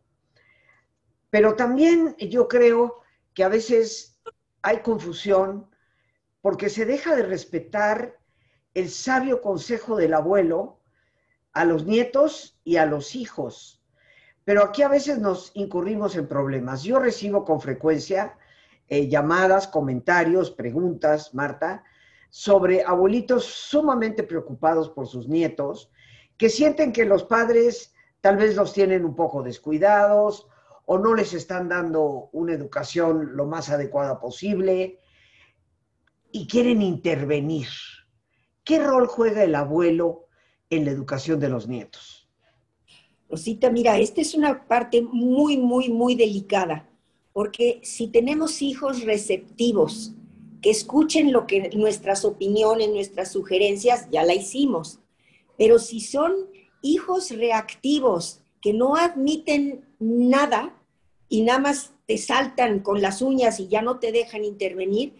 Pero 1.29 1.55
también 1.55 2.15
yo 2.17 2.47
creo 2.47 3.01
que 3.33 3.43
a 3.43 3.49
veces 3.49 4.19
hay 4.61 4.79
confusión 4.79 5.69
porque 6.41 6.69
se 6.69 6.85
deja 6.85 7.15
de 7.15 7.23
respetar 7.23 8.17
el 8.73 8.89
sabio 8.89 9.41
consejo 9.41 9.95
del 9.95 10.13
abuelo 10.13 10.79
a 11.53 11.65
los 11.65 11.85
nietos 11.85 12.59
y 12.63 12.77
a 12.77 12.85
los 12.85 13.15
hijos. 13.15 13.83
Pero 14.45 14.63
aquí 14.63 14.83
a 14.83 14.87
veces 14.87 15.19
nos 15.19 15.51
incurrimos 15.55 16.15
en 16.15 16.27
problemas. 16.27 16.83
Yo 16.83 16.99
recibo 16.99 17.43
con 17.43 17.59
frecuencia 17.59 18.37
eh, 18.87 19.09
llamadas, 19.09 19.67
comentarios, 19.67 20.51
preguntas, 20.51 21.33
Marta, 21.33 21.83
sobre 22.29 22.83
abuelitos 22.83 23.45
sumamente 23.45 24.23
preocupados 24.23 24.89
por 24.89 25.07
sus 25.07 25.27
nietos, 25.27 25.91
que 26.37 26.49
sienten 26.49 26.93
que 26.93 27.05
los 27.05 27.23
padres 27.23 27.93
tal 28.21 28.37
vez 28.37 28.55
los 28.55 28.73
tienen 28.73 29.03
un 29.03 29.15
poco 29.15 29.41
descuidados 29.41 30.47
o 30.85 30.99
no 30.99 31.15
les 31.15 31.33
están 31.33 31.67
dando 31.67 32.29
una 32.31 32.53
educación 32.53 33.35
lo 33.35 33.45
más 33.45 33.69
adecuada 33.69 34.19
posible 34.19 34.99
y 36.31 36.47
quieren 36.47 36.83
intervenir. 36.83 37.67
¿Qué 38.63 38.83
rol 38.83 39.07
juega 39.07 39.43
el 39.43 39.55
abuelo 39.55 40.27
en 40.69 40.85
la 40.85 40.91
educación 40.91 41.39
de 41.39 41.49
los 41.49 41.67
nietos? 41.67 42.14
Rosita, 43.29 43.69
mira, 43.69 43.97
esta 43.97 44.21
es 44.21 44.35
una 44.35 44.67
parte 44.67 45.01
muy, 45.01 45.57
muy, 45.57 45.89
muy 45.89 46.15
delicada, 46.15 46.89
porque 47.33 47.79
si 47.83 48.07
tenemos 48.07 48.61
hijos 48.61 49.03
receptivos, 49.03 50.13
que 50.61 50.71
escuchen 50.71 51.31
lo 51.31 51.45
que 51.45 51.69
nuestras 51.75 52.25
opiniones, 52.25 52.89
nuestras 52.89 53.31
sugerencias, 53.31 54.07
ya 54.09 54.23
la 54.23 54.33
hicimos. 54.33 54.99
Pero 55.59 55.77
si 55.77 55.99
son 55.99 56.33
hijos 56.81 57.29
reactivos, 57.29 58.41
que 58.61 58.73
no 58.73 58.95
admiten 58.95 59.85
nada 59.99 60.75
y 61.29 61.43
nada 61.43 61.59
más 61.59 61.93
te 62.07 62.17
saltan 62.17 62.79
con 62.79 62.99
las 62.99 63.21
uñas 63.21 63.59
y 63.59 63.67
ya 63.67 63.83
no 63.83 63.99
te 63.99 64.11
dejan 64.11 64.43
intervenir, 64.43 65.13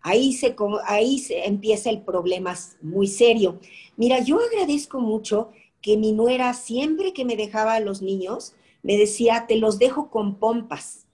ahí 0.00 0.32
se, 0.32 0.56
ahí 0.86 1.18
se 1.18 1.44
empieza 1.44 1.90
el 1.90 2.00
problema 2.00 2.56
muy 2.80 3.06
serio. 3.06 3.60
Mira, 3.96 4.20
yo 4.20 4.38
agradezco 4.40 4.98
mucho 4.98 5.50
que 5.86 5.96
mi 5.96 6.10
nuera 6.10 6.52
siempre 6.52 7.12
que 7.12 7.24
me 7.24 7.36
dejaba 7.36 7.74
a 7.74 7.80
los 7.80 8.02
niños, 8.02 8.54
me 8.82 8.98
decía, 8.98 9.44
te 9.46 9.54
los 9.54 9.78
dejo 9.78 10.10
con 10.10 10.40
pompas. 10.40 11.06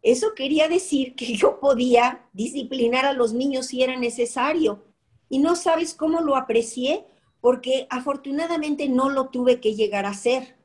Eso 0.00 0.34
quería 0.34 0.68
decir 0.68 1.14
que 1.14 1.36
yo 1.36 1.60
podía 1.60 2.26
disciplinar 2.32 3.04
a 3.04 3.12
los 3.12 3.34
niños 3.34 3.66
si 3.66 3.82
era 3.82 3.96
necesario. 3.96 4.82
Y 5.28 5.38
no 5.38 5.54
sabes 5.54 5.92
cómo 5.92 6.22
lo 6.22 6.36
aprecié, 6.36 7.04
porque 7.42 7.86
afortunadamente 7.90 8.88
no 8.88 9.10
lo 9.10 9.28
tuve 9.28 9.60
que 9.60 9.74
llegar 9.74 10.06
a 10.06 10.10
hacer 10.10 10.56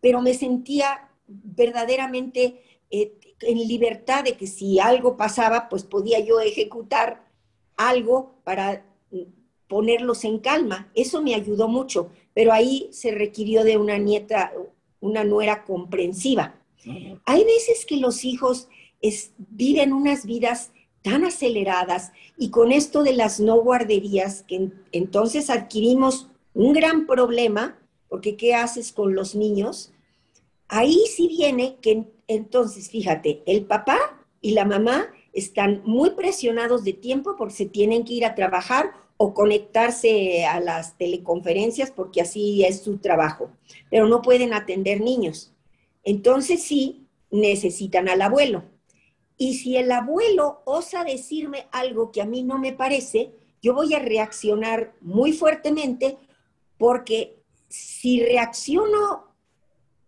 pero 0.00 0.22
me 0.22 0.34
sentía 0.34 1.10
verdaderamente 1.26 2.62
eh, 2.90 3.14
en 3.42 3.58
libertad 3.68 4.24
de 4.24 4.36
que 4.36 4.46
si 4.46 4.78
algo 4.80 5.16
pasaba, 5.16 5.68
pues 5.68 5.84
podía 5.84 6.20
yo 6.20 6.40
ejecutar 6.40 7.26
algo 7.76 8.34
para 8.44 8.84
ponerlos 9.68 10.24
en 10.24 10.38
calma. 10.38 10.90
Eso 10.94 11.22
me 11.22 11.34
ayudó 11.34 11.68
mucho, 11.68 12.10
pero 12.34 12.52
ahí 12.52 12.88
se 12.92 13.12
requirió 13.12 13.64
de 13.64 13.76
una 13.76 13.98
nieta, 13.98 14.52
una 15.00 15.24
nuera 15.24 15.64
comprensiva. 15.64 16.54
Hay 17.24 17.44
veces 17.44 17.84
que 17.86 17.96
los 17.96 18.24
hijos 18.24 18.68
viven 19.38 19.92
unas 19.92 20.24
vidas 20.24 20.72
tan 21.02 21.24
aceleradas 21.24 22.12
y 22.36 22.50
con 22.50 22.72
esto 22.72 23.02
de 23.02 23.14
las 23.14 23.40
no 23.40 23.60
guarderías, 23.60 24.42
que 24.42 24.70
entonces 24.92 25.50
adquirimos 25.50 26.28
un 26.54 26.72
gran 26.72 27.06
problema 27.06 27.78
porque 28.08 28.36
¿qué 28.36 28.54
haces 28.54 28.92
con 28.92 29.14
los 29.14 29.34
niños? 29.34 29.92
Ahí 30.68 30.98
sí 31.14 31.28
viene 31.28 31.76
que 31.80 32.04
entonces, 32.26 32.90
fíjate, 32.90 33.42
el 33.46 33.64
papá 33.64 33.98
y 34.40 34.52
la 34.52 34.64
mamá 34.64 35.08
están 35.32 35.82
muy 35.84 36.10
presionados 36.10 36.84
de 36.84 36.92
tiempo 36.92 37.36
porque 37.36 37.54
se 37.54 37.66
tienen 37.66 38.04
que 38.04 38.14
ir 38.14 38.24
a 38.24 38.34
trabajar 38.34 38.92
o 39.22 39.34
conectarse 39.34 40.46
a 40.46 40.60
las 40.60 40.96
teleconferencias 40.96 41.90
porque 41.90 42.22
así 42.22 42.64
es 42.64 42.82
su 42.82 42.96
trabajo, 42.96 43.50
pero 43.90 44.08
no 44.08 44.22
pueden 44.22 44.54
atender 44.54 45.02
niños. 45.02 45.52
Entonces 46.04 46.62
sí, 46.62 47.06
necesitan 47.30 48.08
al 48.08 48.22
abuelo. 48.22 48.64
Y 49.36 49.58
si 49.58 49.76
el 49.76 49.92
abuelo 49.92 50.62
osa 50.64 51.04
decirme 51.04 51.66
algo 51.70 52.12
que 52.12 52.22
a 52.22 52.24
mí 52.24 52.42
no 52.42 52.56
me 52.56 52.72
parece, 52.72 53.30
yo 53.60 53.74
voy 53.74 53.92
a 53.92 53.98
reaccionar 53.98 54.94
muy 55.02 55.34
fuertemente 55.34 56.16
porque 56.78 57.42
si 57.68 58.24
reacciono 58.24 59.26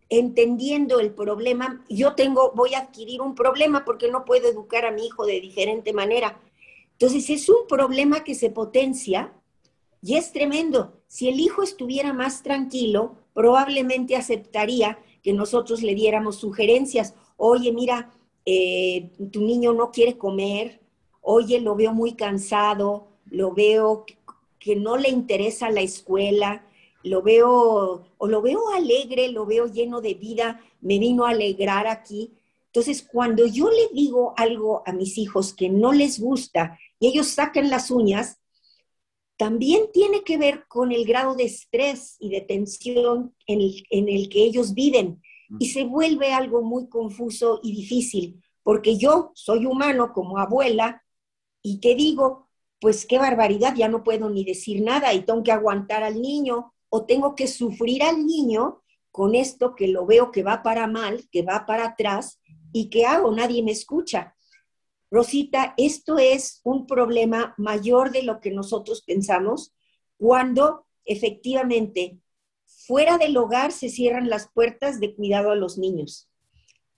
entendiendo 0.09 1.00
el 1.00 1.12
problema, 1.12 1.85
yo 1.90 2.14
tengo, 2.14 2.52
voy 2.54 2.73
a 2.73 2.78
adquirir 2.78 3.21
un 3.21 3.35
problema 3.35 3.85
porque 3.85 4.11
no 4.11 4.25
puedo 4.25 4.49
educar 4.49 4.87
a 4.87 4.90
mi 4.90 5.04
hijo 5.04 5.26
de 5.26 5.38
diferente 5.38 5.92
manera. 5.92 6.40
Entonces 7.03 7.31
es 7.31 7.49
un 7.49 7.67
problema 7.67 8.23
que 8.23 8.37
se 8.37 8.49
potencia 8.49 9.33
y 10.01 10.15
es 10.15 10.31
tremendo. 10.31 10.93
Si 11.09 11.29
el 11.29 11.41
hijo 11.41 11.65
estuviera 11.65 12.13
más 12.13 12.45
tranquilo, 12.45 13.17
probablemente 13.35 14.15
aceptaría 14.15 15.01
que 15.21 15.33
nosotros 15.33 15.83
le 15.83 15.97
diéramos 15.97 16.37
sugerencias. 16.37 17.15
Oye, 17.37 17.73
mira, 17.73 18.13
eh, 18.47 19.11
tu 19.33 19.41
niño 19.41 19.73
no 19.73 19.91
quiere 19.91 20.17
comer, 20.17 20.81
oye, 21.23 21.61
lo 21.61 21.75
veo 21.75 21.93
muy 21.93 22.13
cansado, 22.13 23.09
lo 23.29 23.53
veo 23.53 24.07
que 24.61 24.77
no 24.77 24.97
le 24.97 25.09
interesa 25.09 25.71
la 25.71 25.81
escuela, 25.81 26.65
lo 27.03 27.21
veo, 27.21 28.05
o 28.17 28.27
lo 28.29 28.43
veo 28.43 28.71
alegre, 28.77 29.27
lo 29.27 29.45
veo 29.45 29.67
lleno 29.67 30.01
de 30.01 30.15
vida, 30.15 30.61
me 30.81 31.01
vino 31.01 31.25
a 31.25 31.31
alegrar 31.31 31.89
aquí. 31.89 32.31
Entonces, 32.67 33.03
cuando 33.03 33.45
yo 33.45 33.69
le 33.71 33.89
digo 33.93 34.35
algo 34.37 34.85
a 34.87 34.93
mis 34.93 35.19
hijos 35.19 35.53
que 35.53 35.69
no 35.69 35.93
les 35.93 36.21
gusta 36.21 36.79
y 37.03 37.09
ellos 37.09 37.27
sacan 37.27 37.69
las 37.69 37.91
uñas, 37.91 38.39
también 39.37 39.91
tiene 39.93 40.23
que 40.23 40.39
ver 40.39 40.69
con 40.69 40.93
el 40.93 41.05
grado 41.05 41.35
de 41.35 41.43
estrés 41.43 42.15
y 42.21 42.29
de 42.31 42.43
tensión 42.43 43.35
en 43.49 43.61
el, 43.61 43.85
en 43.91 44.09
el 44.09 44.29
que 44.29 44.45
ellos 44.45 44.73
viven. 44.73 45.21
Y 45.59 45.71
se 45.71 45.83
vuelve 45.83 46.33
algo 46.33 46.63
muy 46.63 46.89
confuso 46.89 47.59
y 47.61 47.75
difícil, 47.75 48.41
porque 48.63 48.99
yo 48.99 49.33
soy 49.35 49.67
humano 49.67 50.13
como 50.13 50.39
abuela 50.39 51.03
y 51.61 51.81
que 51.81 51.97
digo, 51.97 52.49
pues 52.81 53.05
qué 53.05 53.19
barbaridad, 53.19 53.75
ya 53.75 53.89
no 53.89 54.05
puedo 54.05 54.31
ni 54.31 54.45
decir 54.45 54.81
nada 54.81 55.13
y 55.13 55.23
tengo 55.23 55.43
que 55.43 55.51
aguantar 55.51 56.05
al 56.05 56.23
niño 56.23 56.73
o 56.89 57.05
tengo 57.05 57.35
que 57.35 57.49
sufrir 57.49 58.05
al 58.05 58.25
niño 58.25 58.85
con 59.11 59.35
esto 59.35 59.75
que 59.75 59.89
lo 59.89 60.07
veo 60.07 60.31
que 60.31 60.45
va 60.45 60.63
para 60.63 60.87
mal, 60.87 61.29
que 61.33 61.43
va 61.43 61.67
para 61.67 61.87
atrás 61.87 62.41
y 62.73 62.91
que 62.91 63.07
hago, 63.07 63.33
nadie 63.33 63.65
me 63.65 63.73
escucha. 63.73 64.37
Rosita, 65.12 65.75
esto 65.76 66.16
es 66.16 66.62
un 66.64 66.87
problema 66.87 67.54
mayor 67.59 68.12
de 68.12 68.23
lo 68.23 68.40
que 68.40 68.50
nosotros 68.50 69.02
pensamos 69.02 69.75
cuando 70.16 70.87
efectivamente 71.04 72.19
fuera 72.64 73.19
del 73.19 73.37
hogar 73.37 73.73
se 73.73 73.90
cierran 73.90 74.31
las 74.31 74.50
puertas 74.50 75.00
de 75.00 75.14
cuidado 75.14 75.50
a 75.50 75.54
los 75.54 75.76
niños. 75.76 76.31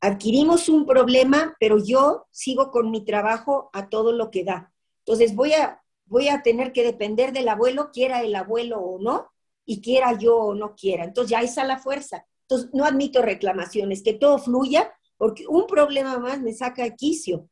Adquirimos 0.00 0.68
un 0.68 0.86
problema, 0.86 1.56
pero 1.58 1.76
yo 1.84 2.26
sigo 2.30 2.70
con 2.70 2.92
mi 2.92 3.04
trabajo 3.04 3.68
a 3.72 3.88
todo 3.88 4.12
lo 4.12 4.30
que 4.30 4.44
da. 4.44 4.72
Entonces 5.00 5.34
voy 5.34 5.54
a, 5.54 5.82
voy 6.06 6.28
a 6.28 6.42
tener 6.42 6.72
que 6.72 6.84
depender 6.84 7.32
del 7.32 7.48
abuelo, 7.48 7.90
quiera 7.92 8.22
el 8.22 8.36
abuelo 8.36 8.78
o 8.78 9.00
no, 9.00 9.28
y 9.66 9.80
quiera 9.80 10.16
yo 10.16 10.36
o 10.36 10.54
no 10.54 10.76
quiera. 10.76 11.02
Entonces 11.02 11.32
ya 11.32 11.40
está 11.40 11.64
la 11.64 11.78
fuerza. 11.78 12.24
Entonces 12.42 12.70
no 12.72 12.84
admito 12.84 13.22
reclamaciones, 13.22 14.04
que 14.04 14.14
todo 14.14 14.38
fluya, 14.38 14.92
porque 15.16 15.48
un 15.48 15.66
problema 15.66 16.16
más 16.20 16.40
me 16.40 16.52
saca 16.52 16.84
de 16.84 16.94
quicio. 16.94 17.48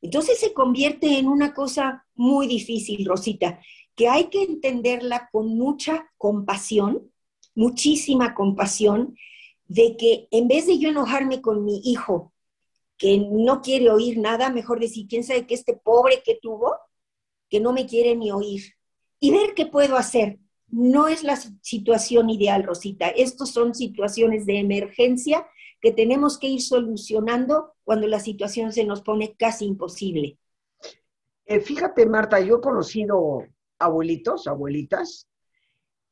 Entonces 0.00 0.38
se 0.38 0.52
convierte 0.52 1.18
en 1.18 1.28
una 1.28 1.54
cosa 1.54 2.06
muy 2.14 2.46
difícil, 2.46 3.04
Rosita, 3.04 3.60
que 3.94 4.08
hay 4.08 4.28
que 4.30 4.42
entenderla 4.42 5.28
con 5.32 5.56
mucha 5.56 6.10
compasión, 6.16 7.10
muchísima 7.54 8.34
compasión, 8.34 9.16
de 9.66 9.96
que 9.96 10.28
en 10.30 10.48
vez 10.48 10.66
de 10.66 10.78
yo 10.78 10.90
enojarme 10.90 11.40
con 11.40 11.64
mi 11.64 11.80
hijo 11.84 12.32
que 12.96 13.18
no 13.18 13.60
quiere 13.60 13.90
oír 13.90 14.18
nada, 14.18 14.50
mejor 14.50 14.80
decir, 14.80 15.06
quién 15.08 15.24
sabe 15.24 15.46
que 15.46 15.54
este 15.54 15.74
pobre 15.74 16.22
que 16.24 16.38
tuvo, 16.40 16.74
que 17.48 17.60
no 17.60 17.72
me 17.72 17.86
quiere 17.86 18.16
ni 18.16 18.30
oír, 18.32 18.74
y 19.20 19.30
ver 19.30 19.54
qué 19.54 19.66
puedo 19.66 19.96
hacer. 19.96 20.38
No 20.68 21.08
es 21.08 21.22
la 21.22 21.36
situación 21.62 22.28
ideal, 22.28 22.62
Rosita. 22.62 23.08
Estos 23.08 23.50
son 23.50 23.74
situaciones 23.74 24.46
de 24.46 24.58
emergencia 24.58 25.46
que 25.80 25.92
tenemos 25.92 26.38
que 26.38 26.48
ir 26.48 26.60
solucionando 26.60 27.72
cuando 27.88 28.06
la 28.06 28.20
situación 28.20 28.70
se 28.70 28.84
nos 28.84 29.00
pone 29.00 29.34
casi 29.38 29.64
imposible. 29.64 30.36
Eh, 31.46 31.58
fíjate, 31.58 32.04
Marta, 32.04 32.38
yo 32.38 32.56
he 32.56 32.60
conocido 32.60 33.46
abuelitos, 33.78 34.46
abuelitas, 34.46 35.26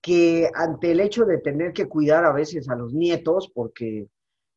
que 0.01 0.49
ante 0.55 0.93
el 0.93 1.01
hecho 1.01 1.27
de 1.27 1.37
tener 1.37 1.75
que 1.75 1.87
cuidar 1.87 2.25
a 2.25 2.33
veces 2.33 2.71
a 2.71 2.77
los 2.77 2.95
nietos, 2.95 3.53
porque 3.55 4.07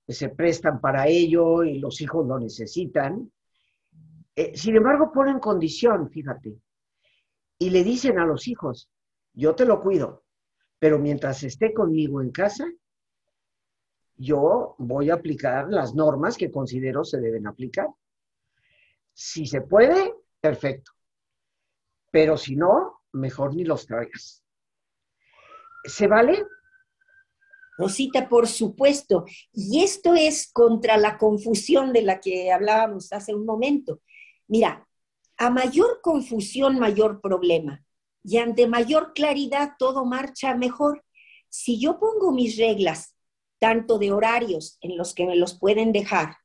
se 0.08 0.30
prestan 0.30 0.80
para 0.80 1.08
ello 1.08 1.66
y 1.66 1.80
los 1.80 2.00
hijos 2.00 2.26
lo 2.26 2.40
necesitan. 2.40 3.30
Eh, 4.34 4.54
sin 4.56 4.78
embargo, 4.78 5.12
ponen 5.12 5.40
condición, 5.40 6.10
fíjate, 6.10 6.56
y 7.58 7.70
le 7.70 7.84
dicen 7.84 8.18
a 8.18 8.26
los 8.26 8.48
hijos, 8.48 8.90
yo 9.34 9.56
te 9.56 9.66
lo 9.66 9.82
cuido, 9.82 10.24
pero 10.80 10.98
mientras 10.98 11.44
esté 11.44 11.74
conmigo 11.74 12.22
en 12.22 12.32
casa, 12.32 12.66
yo 14.20 14.76
voy 14.78 15.10
a 15.10 15.16
aplicar 15.16 15.70
las 15.70 15.96
normas 15.96 16.38
que 16.38 16.52
considero 16.52 17.06
se 17.06 17.22
deben 17.22 17.48
aplicar. 17.48 17.88
Si 19.14 19.48
se 19.48 19.62
puede, 19.62 20.14
perfecto. 20.42 20.92
Pero 22.12 22.38
si 22.38 22.58
no, 22.58 23.02
mejor 23.14 23.56
ni 23.56 23.64
los 23.64 23.88
traigas. 23.88 24.44
¿Se 25.86 26.08
vale? 26.08 26.46
Rosita, 27.78 28.28
por 28.28 28.48
supuesto. 28.48 29.24
Y 29.54 29.84
esto 29.84 30.14
es 30.14 30.52
contra 30.52 30.98
la 30.98 31.18
confusión 31.18 31.94
de 31.94 32.02
la 32.02 32.20
que 32.20 32.52
hablábamos 32.52 33.14
hace 33.14 33.34
un 33.34 33.46
momento. 33.46 34.02
Mira, 34.48 34.86
a 35.38 35.50
mayor 35.50 36.02
confusión, 36.02 36.78
mayor 36.78 37.22
problema. 37.22 37.82
Y 38.22 38.38
ante 38.38 38.68
mayor 38.68 39.14
claridad, 39.14 39.76
todo 39.80 40.04
marcha 40.04 40.56
mejor. 40.56 41.06
Si 41.48 41.80
yo 41.80 42.00
pongo 42.00 42.34
mis 42.34 42.58
reglas, 42.58 43.16
tanto 43.60 44.00
de 44.00 44.12
horarios 44.12 44.78
en 44.82 44.98
los 44.98 45.14
que 45.14 45.26
me 45.26 45.36
los 45.36 45.58
pueden 45.58 45.92
dejar, 45.92 46.38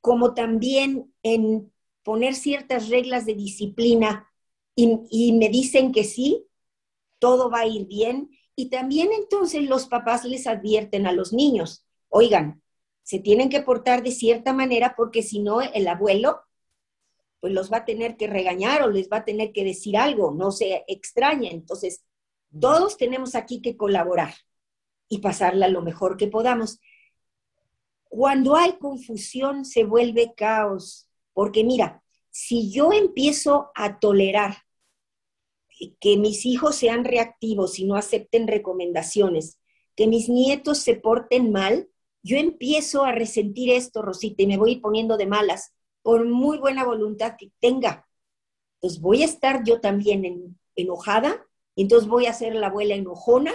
como 0.00 0.34
también 0.34 1.12
en 1.22 1.72
poner 2.02 2.34
ciertas 2.34 2.88
reglas 2.88 3.26
de 3.26 3.34
disciplina 3.34 4.28
y, 4.74 5.00
y 5.10 5.32
me 5.32 5.48
dicen 5.48 5.92
que 5.92 6.04
sí, 6.04 6.46
todo 7.18 7.50
va 7.50 7.60
a 7.60 7.66
ir 7.66 7.86
bien, 7.86 8.30
y 8.56 8.68
también 8.68 9.10
entonces 9.12 9.62
los 9.62 9.86
papás 9.86 10.24
les 10.24 10.46
advierten 10.46 11.06
a 11.06 11.12
los 11.12 11.32
niños, 11.32 11.86
oigan, 12.08 12.62
se 13.02 13.18
tienen 13.18 13.48
que 13.48 13.62
portar 13.62 14.02
de 14.02 14.10
cierta 14.10 14.52
manera 14.52 14.94
porque 14.96 15.22
si 15.22 15.40
no 15.40 15.60
el 15.60 15.88
abuelo 15.88 16.40
pues 17.42 17.52
los 17.52 17.72
va 17.72 17.78
a 17.78 17.84
tener 17.84 18.16
que 18.16 18.28
regañar 18.28 18.84
o 18.84 18.90
les 18.90 19.08
va 19.08 19.16
a 19.18 19.24
tener 19.24 19.52
que 19.52 19.64
decir 19.64 19.96
algo, 19.96 20.30
no 20.30 20.52
se 20.52 20.84
extraña. 20.86 21.50
Entonces, 21.50 22.04
todos 22.60 22.96
tenemos 22.96 23.34
aquí 23.34 23.60
que 23.60 23.76
colaborar 23.76 24.32
y 25.12 25.18
pasarla 25.18 25.68
lo 25.68 25.82
mejor 25.82 26.16
que 26.16 26.26
podamos. 26.26 26.80
Cuando 28.08 28.56
hay 28.56 28.78
confusión 28.78 29.66
se 29.66 29.84
vuelve 29.84 30.32
caos, 30.34 31.06
porque 31.34 31.64
mira, 31.64 32.02
si 32.30 32.72
yo 32.72 32.94
empiezo 32.94 33.70
a 33.74 33.98
tolerar 33.98 34.56
que 36.00 36.16
mis 36.16 36.46
hijos 36.46 36.76
sean 36.76 37.04
reactivos 37.04 37.78
y 37.78 37.84
no 37.84 37.96
acepten 37.96 38.48
recomendaciones, 38.48 39.58
que 39.96 40.06
mis 40.06 40.30
nietos 40.30 40.78
se 40.78 40.94
porten 40.94 41.52
mal, 41.52 41.90
yo 42.22 42.38
empiezo 42.38 43.04
a 43.04 43.12
resentir 43.12 43.68
esto, 43.68 44.00
Rosita, 44.00 44.42
y 44.44 44.46
me 44.46 44.56
voy 44.56 44.76
poniendo 44.76 45.18
de 45.18 45.26
malas, 45.26 45.74
por 46.00 46.24
muy 46.24 46.56
buena 46.56 46.86
voluntad 46.86 47.36
que 47.38 47.52
tenga. 47.60 48.08
Entonces 48.76 48.98
voy 48.98 49.20
a 49.20 49.26
estar 49.26 49.62
yo 49.62 49.78
también 49.78 50.56
enojada, 50.74 51.44
y 51.74 51.82
entonces 51.82 52.08
voy 52.08 52.24
a 52.24 52.32
ser 52.32 52.54
la 52.54 52.68
abuela 52.68 52.94
enojona, 52.94 53.52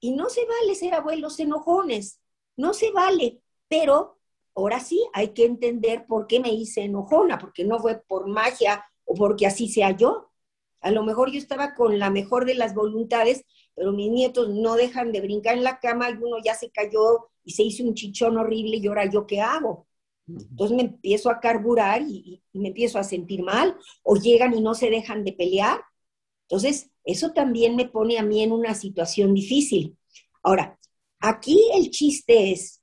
y 0.00 0.12
no 0.12 0.28
se 0.28 0.44
vale 0.46 0.74
ser 0.74 0.94
abuelos 0.94 1.40
enojones, 1.40 2.20
no 2.56 2.74
se 2.74 2.90
vale, 2.90 3.40
pero 3.68 4.18
ahora 4.54 4.80
sí 4.80 5.04
hay 5.12 5.28
que 5.28 5.44
entender 5.44 6.06
por 6.06 6.26
qué 6.26 6.40
me 6.40 6.52
hice 6.52 6.82
enojona, 6.82 7.38
porque 7.38 7.64
no 7.64 7.78
fue 7.78 7.96
por 8.06 8.28
magia 8.28 8.84
o 9.04 9.14
porque 9.14 9.46
así 9.46 9.68
sea 9.68 9.96
yo, 9.96 10.28
a 10.80 10.90
lo 10.90 11.02
mejor 11.02 11.30
yo 11.30 11.38
estaba 11.38 11.74
con 11.74 11.98
la 11.98 12.10
mejor 12.10 12.44
de 12.44 12.54
las 12.54 12.74
voluntades, 12.74 13.44
pero 13.74 13.92
mis 13.92 14.10
nietos 14.10 14.48
no 14.48 14.76
dejan 14.76 15.12
de 15.12 15.20
brincar 15.20 15.56
en 15.56 15.64
la 15.64 15.80
cama 15.80 16.10
y 16.10 16.14
uno 16.14 16.36
ya 16.44 16.54
se 16.54 16.70
cayó 16.70 17.28
y 17.44 17.52
se 17.52 17.64
hizo 17.64 17.84
un 17.84 17.94
chichón 17.94 18.36
horrible 18.36 18.76
y 18.76 18.86
ahora 18.86 19.06
yo 19.06 19.26
qué 19.26 19.40
hago. 19.40 19.86
Entonces 20.28 20.76
me 20.76 20.82
empiezo 20.82 21.30
a 21.30 21.40
carburar 21.40 22.02
y, 22.02 22.42
me 22.52 22.68
empiezo 22.68 22.98
a 22.98 23.04
sentir 23.04 23.42
mal, 23.42 23.76
o 24.02 24.16
llegan 24.16 24.54
y 24.54 24.60
no 24.60 24.74
se 24.74 24.90
dejan 24.90 25.24
de 25.24 25.32
pelear. 25.32 25.80
Entonces, 26.48 26.90
eso 27.04 27.32
también 27.32 27.76
me 27.76 27.86
pone 27.86 28.18
a 28.18 28.22
mí 28.22 28.42
en 28.42 28.52
una 28.52 28.74
situación 28.74 29.34
difícil. 29.34 29.98
Ahora, 30.42 30.78
aquí 31.20 31.60
el 31.74 31.90
chiste 31.90 32.52
es 32.52 32.82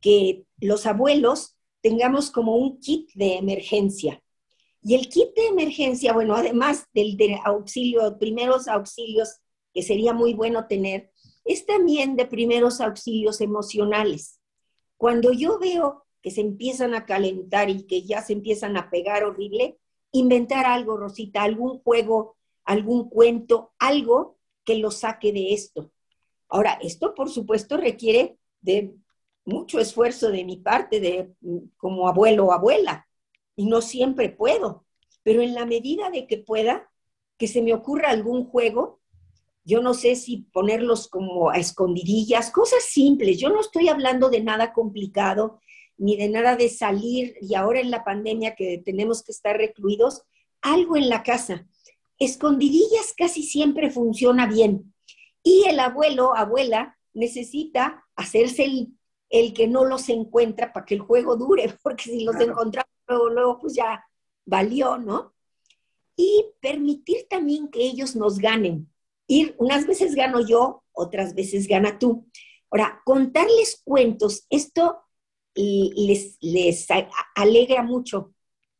que 0.00 0.44
los 0.58 0.86
abuelos 0.86 1.58
tengamos 1.82 2.30
como 2.30 2.56
un 2.56 2.80
kit 2.80 3.10
de 3.14 3.36
emergencia. 3.36 4.22
Y 4.82 4.94
el 4.94 5.08
kit 5.10 5.34
de 5.34 5.48
emergencia, 5.48 6.14
bueno, 6.14 6.34
además 6.34 6.86
del 6.94 7.18
de 7.18 7.38
auxilio, 7.44 8.18
primeros 8.18 8.66
auxilios, 8.66 9.40
que 9.74 9.82
sería 9.82 10.14
muy 10.14 10.32
bueno 10.32 10.66
tener, 10.66 11.10
es 11.44 11.66
también 11.66 12.16
de 12.16 12.24
primeros 12.24 12.80
auxilios 12.80 13.42
emocionales. 13.42 14.40
Cuando 14.96 15.32
yo 15.32 15.58
veo 15.58 16.06
que 16.22 16.30
se 16.30 16.40
empiezan 16.40 16.94
a 16.94 17.04
calentar 17.04 17.68
y 17.68 17.86
que 17.86 18.02
ya 18.02 18.22
se 18.22 18.32
empiezan 18.32 18.76
a 18.76 18.90
pegar 18.90 19.24
horrible, 19.24 19.78
inventar 20.12 20.66
algo, 20.66 20.96
Rosita, 20.96 21.42
algún 21.42 21.78
juego, 21.80 22.36
algún 22.70 23.08
cuento, 23.08 23.72
algo 23.78 24.38
que 24.64 24.76
lo 24.76 24.90
saque 24.90 25.32
de 25.32 25.52
esto. 25.52 25.92
Ahora, 26.48 26.78
esto 26.82 27.14
por 27.14 27.30
supuesto 27.30 27.76
requiere 27.76 28.38
de 28.60 28.94
mucho 29.44 29.78
esfuerzo 29.78 30.30
de 30.30 30.44
mi 30.44 30.56
parte, 30.56 31.00
de 31.00 31.32
como 31.76 32.08
abuelo 32.08 32.46
o 32.46 32.52
abuela, 32.52 33.08
y 33.56 33.66
no 33.66 33.80
siempre 33.80 34.28
puedo, 34.28 34.84
pero 35.22 35.42
en 35.42 35.54
la 35.54 35.66
medida 35.66 36.10
de 36.10 36.26
que 36.26 36.38
pueda, 36.38 36.90
que 37.38 37.48
se 37.48 37.62
me 37.62 37.72
ocurra 37.72 38.10
algún 38.10 38.44
juego 38.44 39.00
yo 39.64 39.82
no 39.82 39.94
sé 39.94 40.16
si 40.16 40.48
ponerlos 40.52 41.08
como 41.08 41.50
a 41.50 41.56
escondidillas, 41.56 42.50
cosas 42.50 42.82
simples. 42.84 43.38
Yo 43.38 43.50
no 43.50 43.60
estoy 43.60 43.88
hablando 43.88 44.30
de 44.30 44.40
nada 44.40 44.72
complicado, 44.72 45.60
ni 45.98 46.16
de 46.16 46.28
nada 46.28 46.56
de 46.56 46.68
salir, 46.68 47.36
y 47.40 47.54
ahora 47.54 47.80
en 47.80 47.90
la 47.90 48.02
pandemia 48.04 48.54
que 48.54 48.82
tenemos 48.84 49.22
que 49.22 49.32
estar 49.32 49.56
recluidos, 49.56 50.22
algo 50.62 50.96
en 50.96 51.08
la 51.08 51.22
casa. 51.22 51.68
Escondidillas 52.20 53.14
casi 53.16 53.42
siempre 53.42 53.90
funciona 53.90 54.46
bien. 54.46 54.94
Y 55.42 55.64
el 55.66 55.80
abuelo, 55.80 56.36
abuela, 56.36 56.98
necesita 57.14 58.06
hacerse 58.14 58.66
el, 59.30 59.52
que 59.54 59.66
no 59.66 59.84
los 59.84 60.08
encuentra 60.08 60.72
para 60.72 60.86
que 60.86 60.94
el 60.94 61.00
juego 61.00 61.36
dure, 61.36 61.74
porque 61.82 62.04
si 62.04 62.24
los 62.24 62.36
encontramos 62.36 62.90
luego, 63.08 63.30
luego, 63.30 63.58
pues 63.58 63.74
ya 63.74 64.04
valió, 64.44 64.98
¿no? 64.98 65.34
Y 66.14 66.44
permitir 66.60 67.26
también 67.28 67.68
que 67.68 67.80
ellos 67.80 68.14
nos 68.14 68.38
ganen. 68.38 68.92
Ir, 69.26 69.54
unas 69.58 69.86
veces 69.86 70.14
gano 70.14 70.40
yo, 70.40 70.84
otras 70.92 71.34
veces 71.34 71.66
gana 71.66 71.98
tú. 71.98 72.28
Ahora, 72.70 73.00
contarles 73.04 73.80
cuentos, 73.84 74.46
esto 74.50 75.00
les, 75.54 76.36
les 76.40 76.86
alegra 77.34 77.82
mucho. 77.82 78.34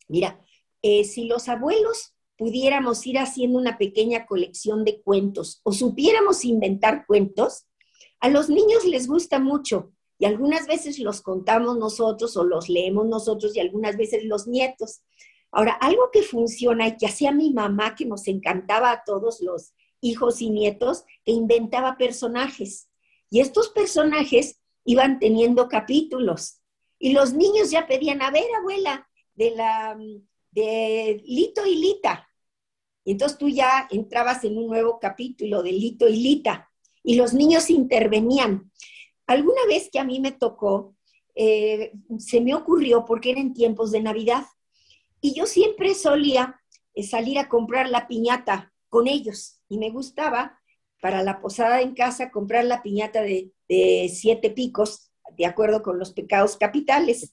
Mira, 0.09 0.44
eh, 0.83 1.05
si 1.05 1.24
los 1.24 1.48
abuelos 1.48 2.14
pudiéramos 2.40 3.07
ir 3.07 3.18
haciendo 3.18 3.59
una 3.59 3.76
pequeña 3.76 4.24
colección 4.24 4.83
de 4.83 5.03
cuentos 5.03 5.61
o 5.62 5.72
supiéramos 5.72 6.42
inventar 6.46 7.05
cuentos, 7.07 7.66
a 8.18 8.31
los 8.31 8.48
niños 8.48 8.87
les 8.87 9.07
gusta 9.07 9.38
mucho 9.38 9.92
y 10.18 10.24
algunas 10.24 10.66
veces 10.66 10.98
los 11.00 11.20
contamos 11.20 11.76
nosotros 11.76 12.38
o 12.38 12.44
los 12.44 12.70
leemos 12.70 13.07
nosotros 13.07 13.55
y 13.55 13.61
algunas 13.61 13.98
veces 13.98 14.24
los 14.24 14.46
nietos. 14.46 15.03
Ahora, 15.50 15.72
algo 15.72 16.11
que 16.11 16.22
funciona 16.22 16.88
y 16.88 16.96
que 16.96 17.05
hacía 17.05 17.31
mi 17.31 17.53
mamá, 17.53 17.94
que 17.94 18.07
nos 18.07 18.26
encantaba 18.26 18.90
a 18.90 19.05
todos 19.05 19.42
los 19.42 19.74
hijos 20.00 20.40
y 20.40 20.48
nietos, 20.48 21.05
que 21.26 21.33
inventaba 21.33 21.98
personajes. 21.98 22.88
Y 23.29 23.40
estos 23.40 23.68
personajes 23.68 24.62
iban 24.87 25.18
teniendo 25.18 25.68
capítulos. 25.68 26.62
Y 26.98 27.12
los 27.12 27.35
niños 27.35 27.70
ya 27.70 27.87
pedían, 27.87 28.22
a 28.22 28.31
ver, 28.31 28.46
abuela, 28.59 29.07
de 29.35 29.50
la 29.50 29.98
de 30.50 31.22
Lito 31.24 31.66
y 31.66 31.76
Lita. 31.76 32.30
Y 33.05 33.13
entonces 33.13 33.39
tú 33.39 33.49
ya 33.49 33.89
entrabas 33.91 34.45
en 34.45 34.59
un 34.59 34.67
nuevo 34.67 34.99
capítulo 35.01 35.63
de 35.63 35.73
Lito 35.73 36.09
y 36.09 36.17
Lita 36.17 36.71
y 37.03 37.15
los 37.15 37.33
niños 37.33 37.71
intervenían. 37.71 38.71
Alguna 39.27 39.61
vez 39.69 39.89
que 39.91 39.99
a 39.99 40.05
mí 40.05 40.21
me 40.21 40.33
tocó, 40.33 40.97
eh, 41.35 41.93
se 42.19 42.41
me 42.41 42.55
ocurrió 42.55 43.05
porque 43.05 43.31
eran 43.31 43.55
tiempos 43.55 43.91
de 43.93 44.03
Navidad 44.03 44.45
y 45.21 45.35
yo 45.35 45.47
siempre 45.47 45.95
solía 45.95 46.61
eh, 46.95 47.03
salir 47.03 47.39
a 47.39 47.49
comprar 47.49 47.89
la 47.89 48.09
piñata 48.09 48.73
con 48.89 49.07
ellos 49.07 49.61
y 49.69 49.79
me 49.79 49.91
gustaba 49.91 50.59
para 51.01 51.23
la 51.23 51.41
posada 51.41 51.81
en 51.81 51.95
casa 51.95 52.31
comprar 52.31 52.65
la 52.65 52.83
piñata 52.83 53.23
de, 53.23 53.53
de 53.69 54.11
siete 54.13 54.51
picos, 54.51 55.11
de 55.37 55.47
acuerdo 55.47 55.83
con 55.83 55.99
los 55.99 56.13
pecados 56.13 56.57
capitales. 56.57 57.33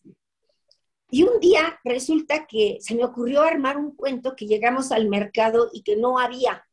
Y 1.10 1.24
un 1.24 1.40
día 1.40 1.80
resulta 1.84 2.48
que 2.48 2.78
se 2.82 2.96
me 2.96 3.06
ocurrió 3.06 3.42
armar 3.42 3.78
un 3.78 3.96
cuento 3.96 4.36
que 4.36 4.46
llegamos 4.46 4.92
al 4.92 5.08
mercado 5.08 5.70
y 5.72 5.82
que 5.84 5.96
no 5.96 6.20
había 6.20 6.68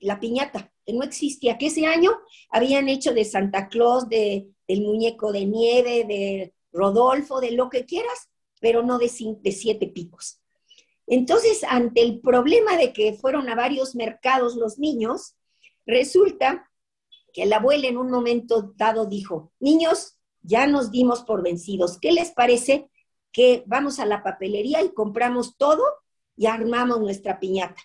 la 0.00 0.18
piñata, 0.18 0.72
que 0.84 0.92
no 0.92 1.04
existía, 1.04 1.58
que 1.58 1.66
ese 1.66 1.86
año 1.86 2.10
habían 2.50 2.88
hecho 2.88 3.12
de 3.12 3.24
Santa 3.24 3.68
Claus, 3.68 4.08
de, 4.08 4.48
del 4.66 4.82
muñeco 4.82 5.30
de 5.30 5.44
nieve, 5.44 6.04
de 6.04 6.54
Rodolfo, 6.72 7.40
de 7.40 7.52
lo 7.52 7.70
que 7.70 7.84
quieras, 7.84 8.28
pero 8.60 8.82
no 8.82 8.98
de, 8.98 9.10
de 9.40 9.52
siete 9.52 9.86
picos. 9.86 10.40
Entonces, 11.06 11.64
ante 11.64 12.02
el 12.02 12.20
problema 12.20 12.76
de 12.76 12.92
que 12.92 13.14
fueron 13.14 13.48
a 13.48 13.54
varios 13.54 13.94
mercados 13.94 14.56
los 14.56 14.78
niños, 14.78 15.36
resulta 15.86 16.68
que 17.32 17.46
la 17.46 17.56
abuela 17.56 17.86
en 17.86 17.96
un 17.96 18.10
momento 18.10 18.74
dado 18.76 19.06
dijo, 19.06 19.52
niños, 19.60 20.18
ya 20.42 20.66
nos 20.66 20.90
dimos 20.90 21.22
por 21.22 21.42
vencidos, 21.42 21.98
¿qué 22.00 22.12
les 22.12 22.32
parece 22.32 22.90
que 23.38 23.62
vamos 23.66 24.00
a 24.00 24.04
la 24.04 24.24
papelería 24.24 24.82
y 24.82 24.92
compramos 24.92 25.56
todo 25.56 25.84
y 26.34 26.46
armamos 26.46 26.98
nuestra 26.98 27.38
piñata. 27.38 27.80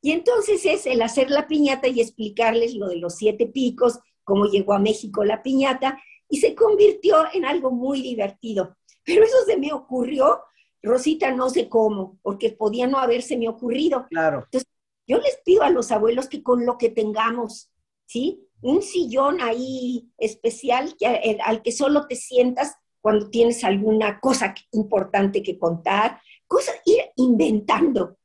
Y 0.00 0.10
entonces 0.10 0.66
es 0.66 0.86
el 0.86 1.02
hacer 1.02 1.30
la 1.30 1.46
piñata 1.46 1.86
y 1.86 2.00
explicarles 2.00 2.74
lo 2.74 2.88
de 2.88 2.96
los 2.96 3.14
siete 3.14 3.46
picos, 3.46 4.00
cómo 4.24 4.46
llegó 4.46 4.72
a 4.72 4.80
México 4.80 5.22
la 5.24 5.44
piñata, 5.44 6.02
y 6.28 6.38
se 6.38 6.56
convirtió 6.56 7.14
en 7.32 7.44
algo 7.44 7.70
muy 7.70 8.02
divertido. 8.02 8.76
Pero 9.04 9.22
eso 9.22 9.36
se 9.46 9.56
me 9.56 9.72
ocurrió, 9.72 10.40
Rosita, 10.82 11.30
no 11.30 11.48
sé 11.48 11.68
cómo, 11.68 12.18
porque 12.22 12.50
podía 12.50 12.88
no 12.88 12.98
haberse 12.98 13.36
me 13.36 13.48
ocurrido. 13.48 14.08
Claro. 14.10 14.46
Entonces, 14.46 14.68
yo 15.06 15.18
les 15.18 15.38
pido 15.44 15.62
a 15.62 15.70
los 15.70 15.92
abuelos 15.92 16.28
que 16.28 16.42
con 16.42 16.66
lo 16.66 16.76
que 16.76 16.90
tengamos, 16.90 17.70
¿sí? 18.04 18.48
Un 18.62 18.82
sillón 18.82 19.40
ahí 19.40 20.10
especial 20.18 20.96
que, 20.98 21.38
al 21.44 21.62
que 21.62 21.70
solo 21.70 22.08
te 22.08 22.16
sientas 22.16 22.74
cuando 23.06 23.30
tienes 23.30 23.62
alguna 23.62 24.18
cosa 24.18 24.52
importante 24.72 25.40
que 25.40 25.56
contar, 25.56 26.20
cosas, 26.48 26.74
ir 26.84 27.02
inventando. 27.14 28.18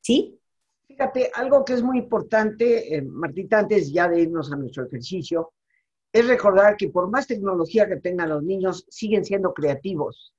¿Sí? 0.00 0.36
Fíjate, 0.84 1.30
algo 1.32 1.64
que 1.64 1.74
es 1.74 1.82
muy 1.84 1.98
importante, 1.98 2.92
eh, 2.92 3.02
Martita, 3.02 3.60
antes 3.60 3.92
ya 3.92 4.08
de 4.08 4.22
irnos 4.22 4.50
a 4.50 4.56
nuestro 4.56 4.84
ejercicio, 4.84 5.52
es 6.12 6.26
recordar 6.26 6.76
que 6.76 6.88
por 6.88 7.08
más 7.08 7.28
tecnología 7.28 7.86
que 7.86 7.98
tengan 7.98 8.30
los 8.30 8.42
niños, 8.42 8.84
siguen 8.88 9.24
siendo 9.24 9.54
creativos. 9.54 10.34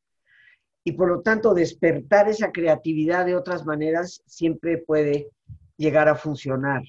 Y 0.83 0.91
por 0.91 1.07
lo 1.07 1.21
tanto, 1.21 1.53
despertar 1.53 2.27
esa 2.27 2.51
creatividad 2.51 3.25
de 3.25 3.37
otras 3.37 3.65
maneras 3.65 4.21
siempre 4.25 4.79
puede 4.79 5.29
llegar 5.77 6.09
a 6.09 6.15
funcionar. 6.15 6.83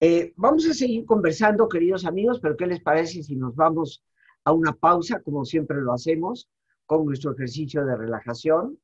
Eh, 0.00 0.32
vamos 0.34 0.66
a 0.66 0.74
seguir 0.74 1.04
conversando, 1.04 1.68
queridos 1.68 2.04
amigos, 2.04 2.40
pero 2.40 2.56
¿qué 2.56 2.66
les 2.66 2.80
parece 2.82 3.22
si 3.22 3.36
nos 3.36 3.54
vamos 3.54 4.02
a 4.44 4.52
una 4.52 4.72
pausa, 4.72 5.20
como 5.22 5.44
siempre 5.44 5.80
lo 5.80 5.92
hacemos, 5.92 6.48
con 6.86 7.04
nuestro 7.06 7.32
ejercicio 7.32 7.84
de 7.84 7.96
relajación, 7.96 8.78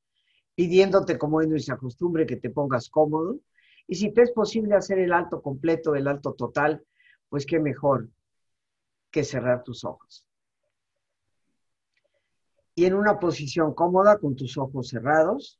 pidiéndote, 0.55 1.19
como 1.19 1.40
es 1.40 1.49
nuestra 1.49 1.77
costumbre, 1.77 2.27
que 2.27 2.37
te 2.37 2.51
pongas 2.51 2.88
cómodo. 2.88 3.38
Y 3.87 3.97
si 3.97 4.12
te 4.12 4.23
es 4.23 4.33
posible 4.33 4.75
hacer 4.75 4.99
el 4.99 5.12
alto 5.12 5.42
completo, 5.42 5.95
el 5.95 6.09
alto 6.09 6.35
total, 6.35 6.85
pues 7.29 7.47
qué 7.47 7.59
mejor 7.59 8.09
que 9.11 9.25
cerrar 9.25 9.62
tus 9.64 9.85
ojos. 9.85 10.27
Y 12.75 12.85
en 12.85 12.95
una 12.95 13.19
posición 13.19 13.75
cómoda, 13.75 14.19
con 14.19 14.37
tus 14.37 14.59
ojos 14.59 14.88
cerrados, 14.88 15.59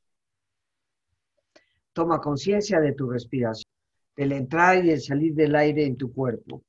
toma 1.93 2.21
conciencia 2.21 2.79
de 2.79 2.93
tu 2.93 3.09
respiración, 3.09 3.71
del 4.15 4.31
entrar 4.31 4.77
y 4.77 4.89
del 4.89 5.01
salir 5.01 5.33
del 5.33 5.55
aire 5.55 5.85
en 5.85 5.97
tu 5.97 6.13
cuerpo. 6.13 6.63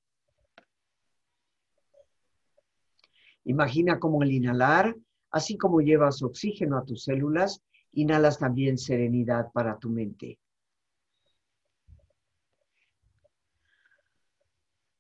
Imagina 3.49 3.99
cómo 3.99 4.23
el 4.23 4.31
inhalar, 4.31 4.95
así 5.31 5.57
como 5.57 5.81
llevas 5.81 6.23
oxígeno 6.23 6.77
a 6.77 6.85
tus 6.85 7.05
células, 7.05 7.63
inhalas 7.93 8.39
también 8.39 8.77
serenidad 8.77 9.51
para 9.53 9.79
tu 9.79 9.89
mente. 9.89 10.39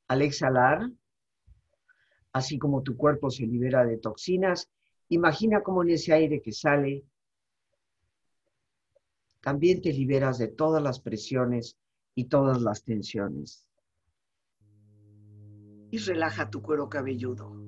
Al 0.08 0.22
exhalar, 0.22 0.90
así 2.32 2.58
como 2.58 2.82
tu 2.82 2.96
cuerpo 2.96 3.28
se 3.28 3.46
libera 3.46 3.84
de 3.84 3.98
toxinas, 3.98 4.70
imagina 5.10 5.62
cómo 5.62 5.82
en 5.82 5.90
ese 5.90 6.14
aire 6.14 6.40
que 6.40 6.52
sale, 6.52 7.04
también 9.42 9.82
te 9.82 9.92
liberas 9.92 10.38
de 10.38 10.48
todas 10.48 10.82
las 10.82 11.00
presiones 11.00 11.76
y 12.14 12.24
todas 12.24 12.62
las 12.62 12.82
tensiones. 12.82 13.68
Y 15.90 15.98
relaja 15.98 16.48
tu 16.48 16.62
cuero 16.62 16.88
cabelludo. 16.88 17.67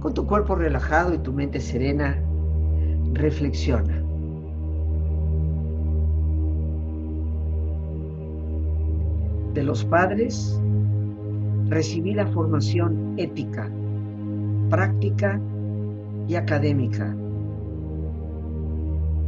Con 0.00 0.14
tu 0.14 0.26
cuerpo 0.26 0.54
relajado 0.54 1.12
y 1.14 1.18
tu 1.18 1.32
mente 1.32 1.60
serena, 1.60 2.16
reflexiona. 3.14 4.02
De 9.54 9.64
los 9.64 9.84
padres 9.84 10.60
recibí 11.68 12.14
la 12.14 12.26
formación 12.28 13.14
ética, 13.16 13.68
práctica 14.70 15.40
y 16.28 16.36
académica, 16.36 17.16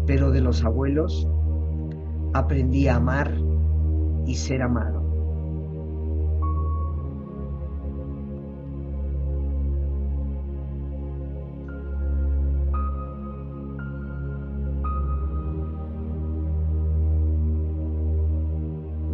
pero 0.06 0.30
de 0.30 0.40
los 0.40 0.64
abuelos 0.64 1.26
aprendí 2.32 2.86
a 2.86 2.96
amar 2.96 3.32
y 4.26 4.34
ser 4.36 4.62
amado. 4.62 4.99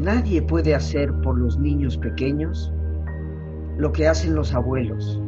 Nadie 0.07 0.41
puede 0.41 0.73
hacer 0.73 1.13
por 1.23 1.37
los 1.37 1.59
niños 1.59 1.99
pequeños 1.99 2.73
lo 3.77 3.91
que 3.91 4.07
hacen 4.07 4.37
los 4.37 4.55
abuelos. 4.55 5.21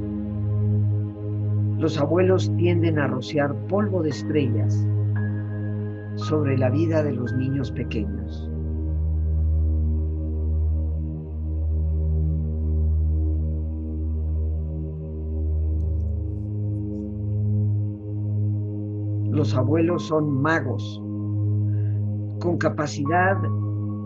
Los 1.79 1.99
abuelos 1.99 2.49
tienden 2.59 3.01
a 3.01 3.09
rociar 3.09 3.53
polvo 3.67 4.05
de 4.05 4.11
estrellas 4.11 4.87
sobre 6.15 6.57
la 6.57 6.71
vida 6.71 7.03
de 7.03 7.11
los 7.11 7.35
niños 7.35 7.73
pequeños. 7.73 8.49
Los 19.33 19.57
abuelos 19.57 20.05
son 20.05 20.41
magos 20.41 21.03
con 22.39 22.59
capacidad 22.59 23.39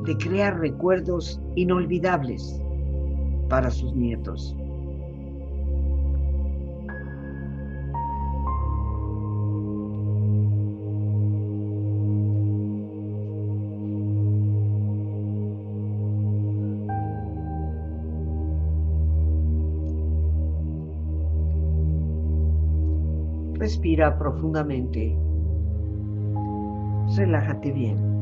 de 0.04 0.16
crear 0.16 0.58
recuerdos 0.58 1.40
inolvidables 1.54 2.60
para 3.48 3.70
sus 3.70 3.94
nietos. 3.94 4.56
Respira 23.62 24.18
profundamente. 24.18 25.16
Relájate 27.16 27.70
bien. 27.70 28.21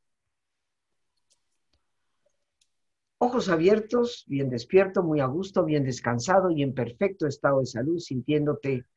Ojos 3.23 3.49
abiertos, 3.49 4.25
bien 4.25 4.49
despierto, 4.49 5.03
muy 5.03 5.19
a 5.19 5.27
gusto, 5.27 5.63
bien 5.63 5.83
descansado 5.83 6.49
y 6.49 6.63
en 6.63 6.73
perfecto 6.73 7.27
estado 7.27 7.59
de 7.59 7.67
salud, 7.67 7.99
sintiéndote 7.99 8.87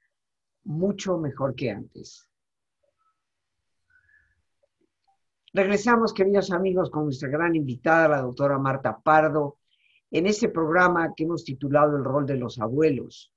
mucho 0.62 1.18
mejor 1.18 1.54
que 1.54 1.70
antes. 1.70 2.26
Regresamos, 5.52 6.14
queridos 6.14 6.50
amigos, 6.52 6.88
con 6.88 7.04
nuestra 7.04 7.28
gran 7.28 7.54
invitada, 7.54 8.08
la 8.08 8.22
doctora 8.22 8.58
Marta 8.58 8.98
Pardo, 8.98 9.58
en 10.10 10.26
este 10.26 10.48
programa 10.48 11.12
que 11.14 11.24
hemos 11.24 11.44
titulado 11.44 11.94
El 11.94 12.02
rol 12.02 12.24
de 12.24 12.37
los 12.37 12.58
abuelos. 12.58 13.30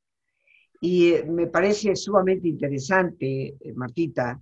Y 0.79 1.11
eh, 1.11 1.25
me 1.25 1.47
parece 1.47 1.97
sumamente 1.97 2.47
interesante, 2.47 3.57
eh, 3.59 3.73
Martita, 3.75 4.41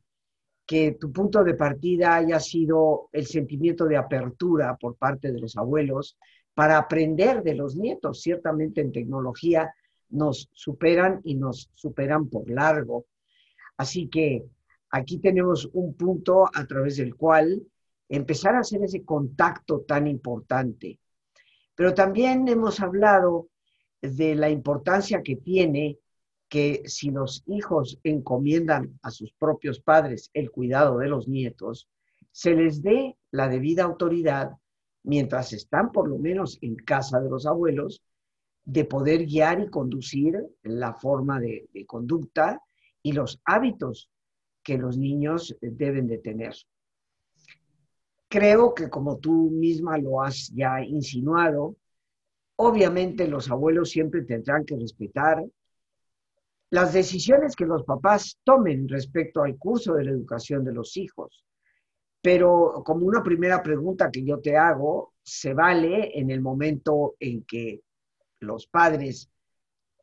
que 0.64 0.92
tu 0.92 1.12
punto 1.12 1.44
de 1.44 1.56
partida 1.56 2.18
haya 2.18 2.40
sido 2.40 3.10
el 3.12 3.26
sentimiento 3.26 3.86
de 3.86 3.98
apertura 3.98 4.78
por 4.80 4.96
parte 4.96 5.32
de 5.32 5.40
los 5.40 5.58
abuelos 5.58 6.20
para 6.56 6.78
aprender 6.78 7.44
de 7.44 7.54
los 7.54 7.76
nietos. 7.76 8.22
Ciertamente 8.22 8.82
en 8.82 8.92
tecnología 8.92 9.76
nos 10.10 10.50
superan 10.54 11.22
y 11.24 11.36
nos 11.36 11.70
superan 11.76 12.30
por 12.30 12.50
largo. 12.50 13.06
Así 13.78 14.08
que 14.08 14.46
aquí 14.90 15.20
tenemos 15.20 15.70
un 15.74 15.94
punto 15.96 16.50
a 16.52 16.66
través 16.66 16.98
del 16.98 17.16
cual 17.16 17.62
empezar 18.10 18.56
a 18.56 18.60
hacer 18.60 18.82
ese 18.84 19.04
contacto 19.04 19.82
tan 19.82 20.08
importante. 20.08 21.00
Pero 21.76 21.94
también 21.94 22.48
hemos 22.48 22.80
hablado 22.80 23.50
de 24.02 24.36
la 24.36 24.50
importancia 24.50 25.22
que 25.22 25.36
tiene 25.36 26.00
que 26.48 26.84
si 26.86 27.10
los 27.10 27.44
hijos 27.48 28.00
encomiendan 28.04 28.98
a 29.02 29.12
sus 29.12 29.34
propios 29.34 29.82
padres 29.82 30.30
el 30.34 30.52
cuidado 30.52 31.00
de 31.00 31.08
los 31.08 31.28
nietos, 31.28 31.90
se 32.32 32.54
les 32.54 32.82
dé 32.82 33.18
la 33.32 33.50
debida 33.50 33.84
autoridad 33.84 34.52
mientras 35.06 35.54
están 35.54 35.92
por 35.92 36.10
lo 36.10 36.18
menos 36.18 36.58
en 36.62 36.76
casa 36.76 37.20
de 37.20 37.30
los 37.30 37.46
abuelos, 37.46 38.02
de 38.66 38.84
poder 38.84 39.26
guiar 39.26 39.62
y 39.62 39.70
conducir 39.70 40.36
la 40.64 40.94
forma 40.94 41.40
de, 41.40 41.70
conducta 41.86 42.62
y 43.04 43.12
los 43.12 43.40
hábitos 43.46 44.10
que 44.64 44.78
los 44.78 44.98
niños 44.98 45.56
deben 45.62 46.08
de 46.08 46.18
tener. 46.18 46.56
Creo 48.28 48.74
que 48.74 48.90
como 48.90 49.20
tú 49.20 49.52
misma 49.52 50.00
lo 50.00 50.24
has 50.24 50.50
ya 50.50 50.84
insinuado, 50.84 51.76
obviamente 52.56 53.28
los 53.28 53.52
abuelos 53.52 53.92
siempre 53.92 54.24
tendrán 54.24 54.66
que 54.66 54.76
respetar 54.76 55.46
las 56.72 56.94
decisiones 56.94 57.56
que 57.56 57.68
los 57.68 57.84
papás 57.84 58.40
tomen 58.44 58.90
respecto 58.90 59.44
al 59.44 59.56
curso 59.58 59.94
de 59.94 60.06
la 60.06 60.12
educación 60.12 60.66
de 60.66 60.74
los 60.74 60.98
hijos. 60.98 61.46
Pero 62.26 62.82
como 62.84 63.06
una 63.06 63.22
primera 63.22 63.62
pregunta 63.62 64.10
que 64.10 64.24
yo 64.24 64.40
te 64.40 64.58
hago, 64.58 65.14
¿se 65.22 65.54
vale 65.54 66.20
en 66.20 66.32
el 66.32 66.42
momento 66.42 67.14
en 67.20 67.44
que 67.44 67.84
los 68.40 68.66
padres 68.66 69.30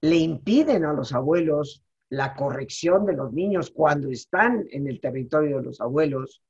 le 0.02 0.18
impiden 0.18 0.84
a 0.84 0.92
los 0.92 1.12
abuelos 1.12 1.82
la 2.10 2.32
corrección 2.36 3.06
de 3.06 3.14
los 3.14 3.32
niños 3.32 3.72
cuando 3.72 4.08
están 4.08 4.64
en 4.70 4.86
el 4.86 5.00
territorio 5.00 5.56
de 5.56 5.64
los 5.64 5.80
abuelos? 5.80 6.44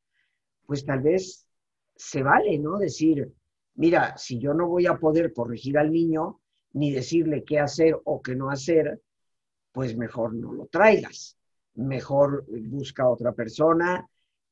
Pues 0.67 0.85
tal 0.85 1.01
vez 1.01 1.47
se 1.97 2.23
vale, 2.23 2.59
¿no? 2.59 2.77
Decir, 2.77 3.33
mira, 3.77 4.15
si 4.19 4.39
yo 4.39 4.53
no 4.53 4.69
voy 4.69 4.85
a 4.85 4.99
poder 4.99 5.33
corregir 5.33 5.79
al 5.79 5.91
niño, 5.91 6.43
ni 6.75 6.91
decirle 6.91 7.45
qué 7.45 7.61
hacer 7.61 7.99
o 8.05 8.21
qué 8.21 8.37
no 8.37 8.51
hacer, 8.51 9.01
pues 9.73 9.97
mejor 9.97 10.35
no 10.35 10.53
lo 10.53 10.67
traigas. 10.67 11.39
Mejor 11.77 12.45
busca 12.47 13.09
otra 13.09 13.33
persona, 13.33 14.07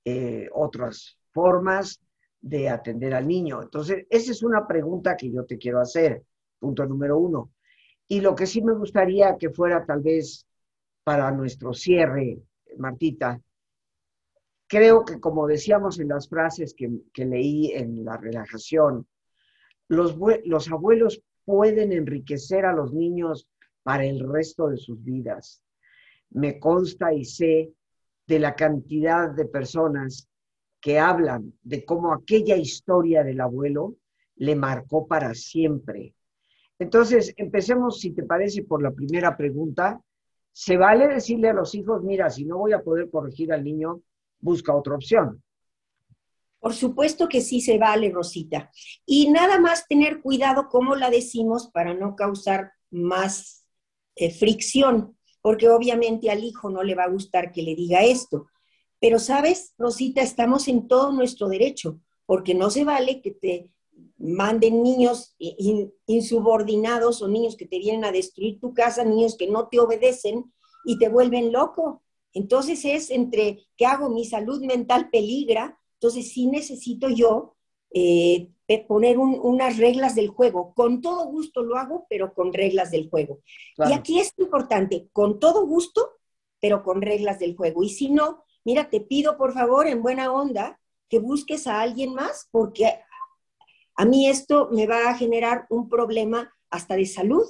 eh, 0.05 0.49
otras 0.53 1.19
formas 1.33 2.01
de 2.41 2.69
atender 2.69 3.15
al 3.15 3.27
niño. 3.27 3.63
Entonces, 3.63 4.07
esa 4.09 4.33
es 4.33 4.43
una 4.43 4.67
pregunta 4.67 5.17
que 5.17 5.31
yo 5.31 5.45
te 5.45 5.59
quiero 5.59 5.81
hacer, 5.81 6.23
punto 6.59 6.87
número 6.87 7.19
uno. 7.19 7.53
Y 8.09 8.21
lo 8.21 8.35
que 8.35 8.47
sí 8.47 8.63
me 8.63 8.75
gustaría 8.75 9.37
que 9.37 9.51
fuera 9.51 9.85
tal 9.85 10.01
vez 10.01 10.47
para 11.05 11.31
nuestro 11.31 11.73
cierre, 11.73 12.39
Martita, 12.79 13.41
creo 14.67 15.05
que 15.05 15.21
como 15.21 15.47
decíamos 15.47 15.99
en 15.99 16.09
las 16.09 16.29
frases 16.29 16.75
que, 16.75 17.25
leí 17.25 17.73
en 17.73 18.05
la 18.05 18.17
relajación, 18.17 19.07
los 19.89 20.71
abuelos 20.71 21.23
pueden 21.45 21.93
enriquecer 21.93 22.65
a 22.65 22.73
los 22.73 22.93
niños 22.93 23.49
para 23.83 24.05
el 24.05 24.21
resto 24.21 24.69
de 24.69 24.77
sus 24.77 25.03
vidas. 25.03 25.63
Me 26.31 26.59
consta 26.59 27.13
y 27.13 27.25
sé 27.25 27.73
de 28.31 28.39
la 28.39 28.55
cantidad 28.55 29.29
de 29.29 29.45
personas 29.45 30.29
que 30.81 31.01
hablan 31.01 31.53
de 31.65 31.85
cómo 31.85 32.15
aquella 32.15 32.57
historia 32.57 33.25
del 33.25 33.41
abuelo 33.41 33.97
le 34.37 34.55
marcó 34.55 35.09
para 35.09 35.35
siempre. 35.35 36.15
Entonces, 36.79 37.35
empecemos, 37.37 37.99
si 37.99 38.13
te 38.13 38.23
parece, 38.23 38.63
por 38.63 38.85
la 38.85 38.93
primera 38.93 39.37
pregunta. 39.37 40.01
¿Se 40.53 40.77
vale 40.77 41.09
decirle 41.09 41.49
a 41.49 41.55
los 41.55 41.75
hijos, 41.75 42.05
mira, 42.05 42.31
si 42.31 42.45
no 42.45 42.59
voy 42.59 42.73
a 42.73 42.85
poder 42.85 43.11
corregir 43.11 43.53
al 43.53 43.65
niño, 43.65 44.01
busca 44.39 44.77
otra 44.77 44.95
opción? 44.95 45.43
Por 46.61 46.73
supuesto 46.73 47.29
que 47.29 47.41
sí 47.41 47.61
se 47.61 47.79
vale, 47.79 48.13
Rosita. 48.13 48.71
Y 49.05 49.29
nada 49.33 49.59
más 49.59 49.89
tener 49.89 50.21
cuidado 50.21 50.69
cómo 50.69 50.95
la 50.95 51.11
decimos 51.11 51.69
para 51.73 51.95
no 51.95 52.15
causar 52.15 52.75
más 52.93 53.67
eh, 54.15 54.31
fricción, 54.31 55.17
porque 55.43 55.69
obviamente 55.69 56.31
al 56.31 56.45
hijo 56.45 56.71
no 56.71 56.83
le 56.83 56.95
va 56.95 57.05
a 57.05 57.11
gustar 57.11 57.53
que 57.53 57.63
le 57.63 57.75
diga 57.75 58.03
esto. 58.03 58.47
Pero, 59.01 59.19
¿sabes, 59.19 59.75
Rosita? 59.79 60.21
Estamos 60.21 60.69
en 60.69 60.87
todo 60.87 61.13
nuestro 61.13 61.49
derecho, 61.49 62.01
porque 62.27 62.55
no 62.55 62.71
se 62.71 62.85
vale 62.85 63.23
que 63.23 63.31
te 63.31 63.71
manden 64.19 64.83
niños 64.83 65.35
insubordinados 66.07 67.23
o 67.23 67.29
niños 67.29 67.57
que 67.57 67.67
te 67.67 67.79
vienen 67.79 68.05
a 68.05 68.13
destruir 68.13 68.61
tu 68.61 68.75
casa, 68.75 69.05
niños 69.05 69.37
que 69.37 69.49
no 69.49 69.69
te 69.69 69.81
obedecen 69.81 70.53
y 70.85 70.99
te 70.99 71.09
vuelven 71.09 71.53
loco. 71.53 72.03
Entonces 72.33 72.85
es 72.85 73.11
entre 73.11 73.67
que 73.77 73.87
hago 73.87 74.11
mi 74.11 74.25
salud 74.25 74.63
mental 74.63 75.09
peligra, 75.11 75.79
entonces 75.95 76.33
sí 76.33 76.47
necesito 76.47 77.09
yo 77.09 77.57
eh, 77.93 78.49
poner 78.79 79.19
unas 79.19 79.79
reglas 79.79 80.15
del 80.15 80.29
juego. 80.29 80.73
Con 80.75 81.01
todo 81.01 81.27
gusto 81.27 81.63
lo 81.63 81.77
hago, 81.77 82.07
pero 82.09 82.35
con 82.35 82.53
reglas 82.53 82.91
del 82.91 83.11
juego. 83.11 83.41
Y 83.79 83.93
aquí 83.93 84.21
es 84.21 84.33
importante, 84.39 85.09
con 85.13 85.41
todo 85.41 85.67
gusto, 85.67 86.19
pero 86.61 86.83
con 86.83 87.03
reglas 87.03 87.39
del 87.39 87.57
juego. 87.57 87.83
Y 87.83 87.89
si 87.89 88.11
no, 88.11 88.45
mira, 88.65 88.89
te 88.89 89.01
pido 89.01 89.37
por 89.37 89.53
favor, 89.53 89.87
en 89.87 90.03
buena 90.03 90.33
onda, 90.33 90.79
que 91.09 91.19
busques 91.19 91.67
a 91.67 91.81
alguien 91.81 92.15
más, 92.15 92.49
porque 92.53 93.01
a 93.97 94.05
mí 94.05 94.29
esto 94.29 94.69
me 94.71 94.87
va 94.87 95.11
a 95.11 95.17
generar 95.17 95.67
un 95.69 95.89
problema 95.89 96.55
hasta 96.71 96.95
de 96.95 97.07
salud. 97.07 97.47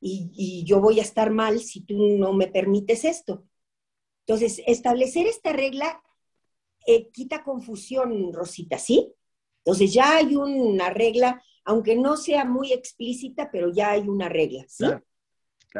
Y, 0.00 0.64
yo 0.64 0.80
voy 0.80 1.00
a 1.00 1.02
estar 1.02 1.30
mal 1.30 1.60
si 1.60 1.80
tú 1.80 1.96
no 2.18 2.32
me 2.32 2.46
permites 2.46 3.04
esto. 3.04 3.44
Entonces, 4.26 4.62
establecer 4.66 5.26
esta 5.26 5.52
regla 5.52 6.02
eh, 6.86 7.10
quita 7.10 7.42
confusión, 7.42 8.32
Rosita, 8.32 8.78
¿sí? 8.78 9.12
Entonces 9.68 9.92
ya 9.92 10.16
hay 10.16 10.34
una 10.34 10.88
regla, 10.88 11.42
aunque 11.62 11.94
no 11.94 12.16
sea 12.16 12.46
muy 12.46 12.72
explícita, 12.72 13.50
pero 13.52 13.70
ya 13.70 13.90
hay 13.90 14.08
una 14.08 14.30
regla, 14.30 14.64
¿sí? 14.66 14.86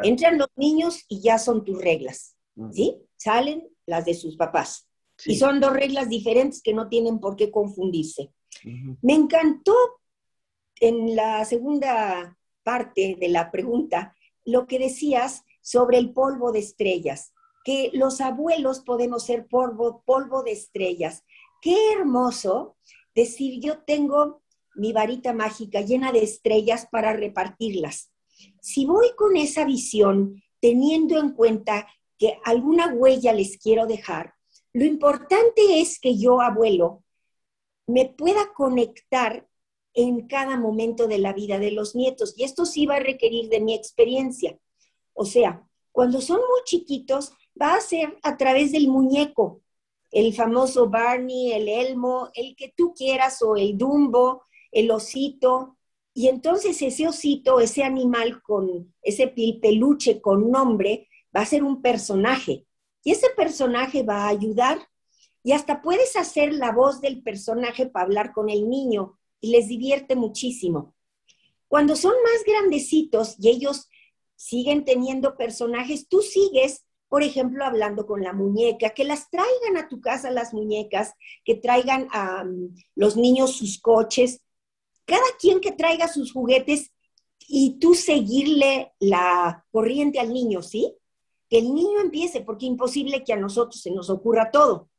Entran 0.02 0.36
los 0.36 0.48
niños 0.56 1.06
y 1.08 1.22
ya 1.22 1.38
son 1.38 1.64
tus 1.64 1.80
reglas, 1.80 2.36
¿sí? 2.70 2.98
Salen 3.16 3.66
las 3.86 4.04
de 4.04 4.12
sus 4.12 4.36
papás. 4.36 4.90
Y 5.24 5.36
son 5.36 5.58
dos 5.58 5.72
reglas 5.72 6.10
diferentes 6.10 6.60
que 6.60 6.74
no 6.74 6.90
tienen 6.90 7.18
por 7.18 7.34
qué 7.34 7.50
confundirse. 7.50 8.30
Me 9.00 9.14
encantó 9.14 9.74
en 10.78 11.16
la 11.16 11.46
segunda 11.46 12.36
parte 12.62 13.16
de 13.18 13.28
la 13.28 13.50
pregunta 13.50 14.14
lo 14.44 14.66
que 14.66 14.78
decías 14.78 15.44
sobre 15.62 15.96
el 15.96 16.12
polvo 16.12 16.52
de 16.52 16.58
estrellas, 16.58 17.32
que 17.64 17.88
los 17.94 18.20
abuelos 18.20 18.80
podemos 18.80 19.24
ser 19.24 19.46
polvo, 19.46 20.02
polvo 20.04 20.42
de 20.42 20.52
estrellas. 20.52 21.24
Qué 21.62 21.92
hermoso 21.94 22.76
decir, 23.18 23.60
yo 23.60 23.78
tengo 23.78 24.42
mi 24.76 24.92
varita 24.92 25.32
mágica 25.32 25.80
llena 25.80 26.12
de 26.12 26.22
estrellas 26.22 26.86
para 26.90 27.12
repartirlas. 27.12 28.12
Si 28.60 28.86
voy 28.86 29.08
con 29.16 29.36
esa 29.36 29.64
visión, 29.64 30.40
teniendo 30.60 31.18
en 31.18 31.32
cuenta 31.32 31.88
que 32.16 32.38
alguna 32.44 32.94
huella 32.94 33.32
les 33.32 33.58
quiero 33.58 33.86
dejar, 33.86 34.34
lo 34.72 34.84
importante 34.84 35.80
es 35.80 35.98
que 35.98 36.16
yo, 36.16 36.40
abuelo, 36.40 37.02
me 37.88 38.06
pueda 38.06 38.52
conectar 38.54 39.48
en 39.94 40.28
cada 40.28 40.56
momento 40.56 41.08
de 41.08 41.18
la 41.18 41.32
vida 41.32 41.58
de 41.58 41.72
los 41.72 41.96
nietos. 41.96 42.34
Y 42.36 42.44
esto 42.44 42.64
sí 42.66 42.86
va 42.86 42.96
a 42.96 43.00
requerir 43.00 43.48
de 43.48 43.60
mi 43.60 43.74
experiencia. 43.74 44.56
O 45.12 45.24
sea, 45.24 45.66
cuando 45.90 46.20
son 46.20 46.36
muy 46.36 46.60
chiquitos, 46.64 47.32
va 47.60 47.74
a 47.74 47.80
ser 47.80 48.16
a 48.22 48.36
través 48.36 48.70
del 48.70 48.86
muñeco, 48.86 49.62
el 50.10 50.34
famoso 50.34 50.88
Barney, 50.88 51.52
el 51.52 51.68
Elmo, 51.68 52.30
el 52.34 52.56
que 52.56 52.72
tú 52.76 52.94
quieras, 52.94 53.42
o 53.42 53.56
el 53.56 53.76
Dumbo, 53.76 54.44
el 54.72 54.90
osito. 54.90 55.76
Y 56.14 56.28
entonces 56.28 56.80
ese 56.82 57.06
osito, 57.06 57.60
ese 57.60 57.84
animal 57.84 58.42
con 58.42 58.94
ese 59.02 59.28
peluche 59.28 60.20
con 60.20 60.50
nombre, 60.50 61.08
va 61.34 61.42
a 61.42 61.46
ser 61.46 61.62
un 61.62 61.82
personaje. 61.82 62.66
Y 63.04 63.12
ese 63.12 63.28
personaje 63.36 64.02
va 64.02 64.24
a 64.24 64.28
ayudar. 64.28 64.78
Y 65.42 65.52
hasta 65.52 65.82
puedes 65.82 66.16
hacer 66.16 66.52
la 66.52 66.72
voz 66.72 67.00
del 67.00 67.22
personaje 67.22 67.86
para 67.86 68.04
hablar 68.04 68.32
con 68.32 68.50
el 68.50 68.68
niño 68.68 69.18
y 69.40 69.50
les 69.50 69.68
divierte 69.68 70.16
muchísimo. 70.16 70.94
Cuando 71.68 71.96
son 71.96 72.14
más 72.22 72.44
grandecitos 72.46 73.36
y 73.38 73.50
ellos 73.50 73.88
siguen 74.36 74.84
teniendo 74.84 75.36
personajes, 75.36 76.08
tú 76.08 76.22
sigues, 76.22 76.86
por 77.08 77.22
ejemplo, 77.22 77.64
hablando 77.64 78.06
con 78.06 78.22
la 78.22 78.32
muñeca, 78.32 78.90
que 78.90 79.04
las 79.04 79.30
traigan 79.30 79.76
a 79.76 79.88
tu 79.88 80.00
casa 80.00 80.30
las 80.30 80.52
muñecas, 80.52 81.14
que 81.44 81.54
traigan 81.54 82.08
a 82.12 82.44
los 82.94 83.16
niños 83.16 83.56
sus 83.56 83.80
coches, 83.80 84.40
cada 85.04 85.26
quien 85.40 85.60
que 85.60 85.72
traiga 85.72 86.08
sus 86.08 86.32
juguetes 86.32 86.92
y 87.48 87.78
tú 87.78 87.94
seguirle 87.94 88.92
la 88.98 89.64
corriente 89.70 90.20
al 90.20 90.32
niño, 90.32 90.62
¿sí? 90.62 90.94
Que 91.48 91.58
el 91.58 91.74
niño 91.74 92.00
empiece, 92.00 92.42
porque 92.42 92.66
imposible 92.66 93.24
que 93.24 93.32
a 93.32 93.36
nosotros 93.36 93.80
se 93.80 93.90
nos 93.90 94.10
ocurra 94.10 94.50
todo. 94.50 94.90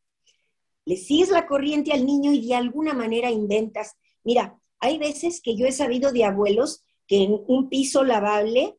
Le 0.86 0.97
sigues 0.97 1.30
la 1.30 1.45
corriente 1.45 1.91
al 1.93 2.05
niño 2.05 2.32
y 2.34 2.47
de 2.47 2.55
alguna 2.55 2.93
manera 2.93 3.30
inventas 3.30 3.95
Mira, 4.24 4.60
hay 4.80 4.97
veces 4.97 5.41
que 5.41 5.55
yo 5.55 5.66
he 5.66 5.72
sabido 5.72 6.12
de 6.12 6.24
abuelos 6.24 6.84
que 7.07 7.24
en 7.24 7.41
un 7.47 7.70
piso 7.70 8.03
lavable 8.03 8.78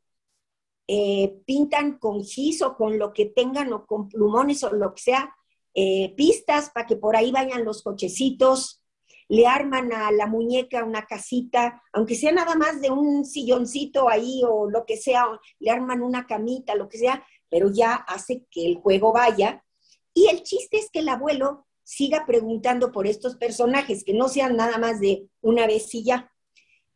eh, 0.93 1.41
pintan 1.47 1.99
con 1.99 2.25
gis 2.25 2.63
o 2.63 2.75
con 2.75 2.99
lo 2.99 3.13
que 3.13 3.27
tengan 3.27 3.73
o 3.73 3.87
con 3.87 4.09
plumones 4.09 4.65
o 4.65 4.73
lo 4.73 4.93
que 4.93 5.03
sea, 5.03 5.37
eh, 5.73 6.13
pistas 6.17 6.71
para 6.71 6.85
que 6.85 6.97
por 6.97 7.15
ahí 7.15 7.31
vayan 7.31 7.65
los 7.65 7.85
cochecitos, 7.85 8.83
le 9.29 9.47
arman 9.47 9.93
a 9.93 10.11
la 10.11 10.27
muñeca 10.27 10.83
una 10.83 11.07
casita, 11.07 11.81
aunque 11.93 12.17
sea 12.17 12.33
nada 12.33 12.57
más 12.57 12.81
de 12.81 12.91
un 12.91 13.25
silloncito 13.25 14.09
ahí 14.09 14.43
o 14.45 14.69
lo 14.69 14.85
que 14.85 14.97
sea, 14.97 15.27
le 15.61 15.71
arman 15.71 16.03
una 16.03 16.27
camita, 16.27 16.75
lo 16.75 16.89
que 16.89 16.99
sea, 16.99 17.25
pero 17.49 17.71
ya 17.71 17.95
hace 17.95 18.45
que 18.51 18.67
el 18.67 18.75
juego 18.79 19.13
vaya. 19.13 19.65
Y 20.13 20.27
el 20.27 20.43
chiste 20.43 20.79
es 20.79 20.91
que 20.91 20.99
el 20.99 21.09
abuelo 21.09 21.69
siga 21.85 22.27
preguntando 22.27 22.91
por 22.91 23.07
estos 23.07 23.37
personajes, 23.37 24.03
que 24.03 24.13
no 24.13 24.29
sean 24.29 24.57
nada 24.57 24.77
más 24.79 24.99
de 24.99 25.29
una 25.41 25.69
vez 25.69 25.95
y 25.95 26.03
ya. 26.03 26.33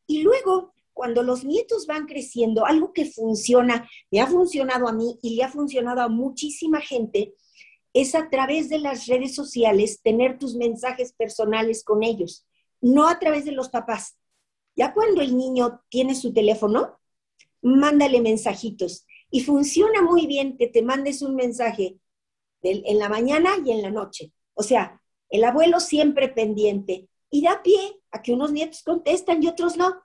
Y 0.08 0.22
luego, 0.22 0.73
cuando 0.94 1.22
los 1.22 1.44
nietos 1.44 1.86
van 1.86 2.06
creciendo, 2.06 2.64
algo 2.64 2.92
que 2.92 3.04
funciona, 3.04 3.88
me 4.10 4.20
ha 4.20 4.26
funcionado 4.26 4.88
a 4.88 4.92
mí 4.92 5.18
y 5.22 5.36
le 5.36 5.42
ha 5.42 5.50
funcionado 5.50 6.00
a 6.00 6.08
muchísima 6.08 6.80
gente, 6.80 7.34
es 7.92 8.14
a 8.14 8.30
través 8.30 8.68
de 8.68 8.78
las 8.78 9.06
redes 9.06 9.34
sociales 9.34 10.00
tener 10.02 10.38
tus 10.38 10.56
mensajes 10.56 11.12
personales 11.12 11.84
con 11.84 12.02
ellos, 12.02 12.46
no 12.80 13.08
a 13.08 13.18
través 13.18 13.44
de 13.44 13.52
los 13.52 13.68
papás. 13.68 14.16
Ya 14.76 14.94
cuando 14.94 15.20
el 15.20 15.36
niño 15.36 15.82
tiene 15.88 16.14
su 16.14 16.32
teléfono, 16.32 16.98
mándale 17.62 18.20
mensajitos. 18.20 19.06
Y 19.30 19.40
funciona 19.40 20.02
muy 20.02 20.26
bien 20.26 20.56
que 20.56 20.68
te 20.68 20.82
mandes 20.82 21.22
un 21.22 21.34
mensaje 21.34 21.98
en 22.62 22.98
la 22.98 23.08
mañana 23.08 23.50
y 23.64 23.70
en 23.72 23.82
la 23.82 23.90
noche. 23.90 24.32
O 24.54 24.62
sea, 24.62 25.00
el 25.28 25.44
abuelo 25.44 25.80
siempre 25.80 26.28
pendiente 26.28 27.08
y 27.30 27.42
da 27.42 27.62
pie 27.62 28.00
a 28.10 28.22
que 28.22 28.32
unos 28.32 28.52
nietos 28.52 28.82
contestan 28.82 29.42
y 29.42 29.48
otros 29.48 29.76
no. 29.76 30.02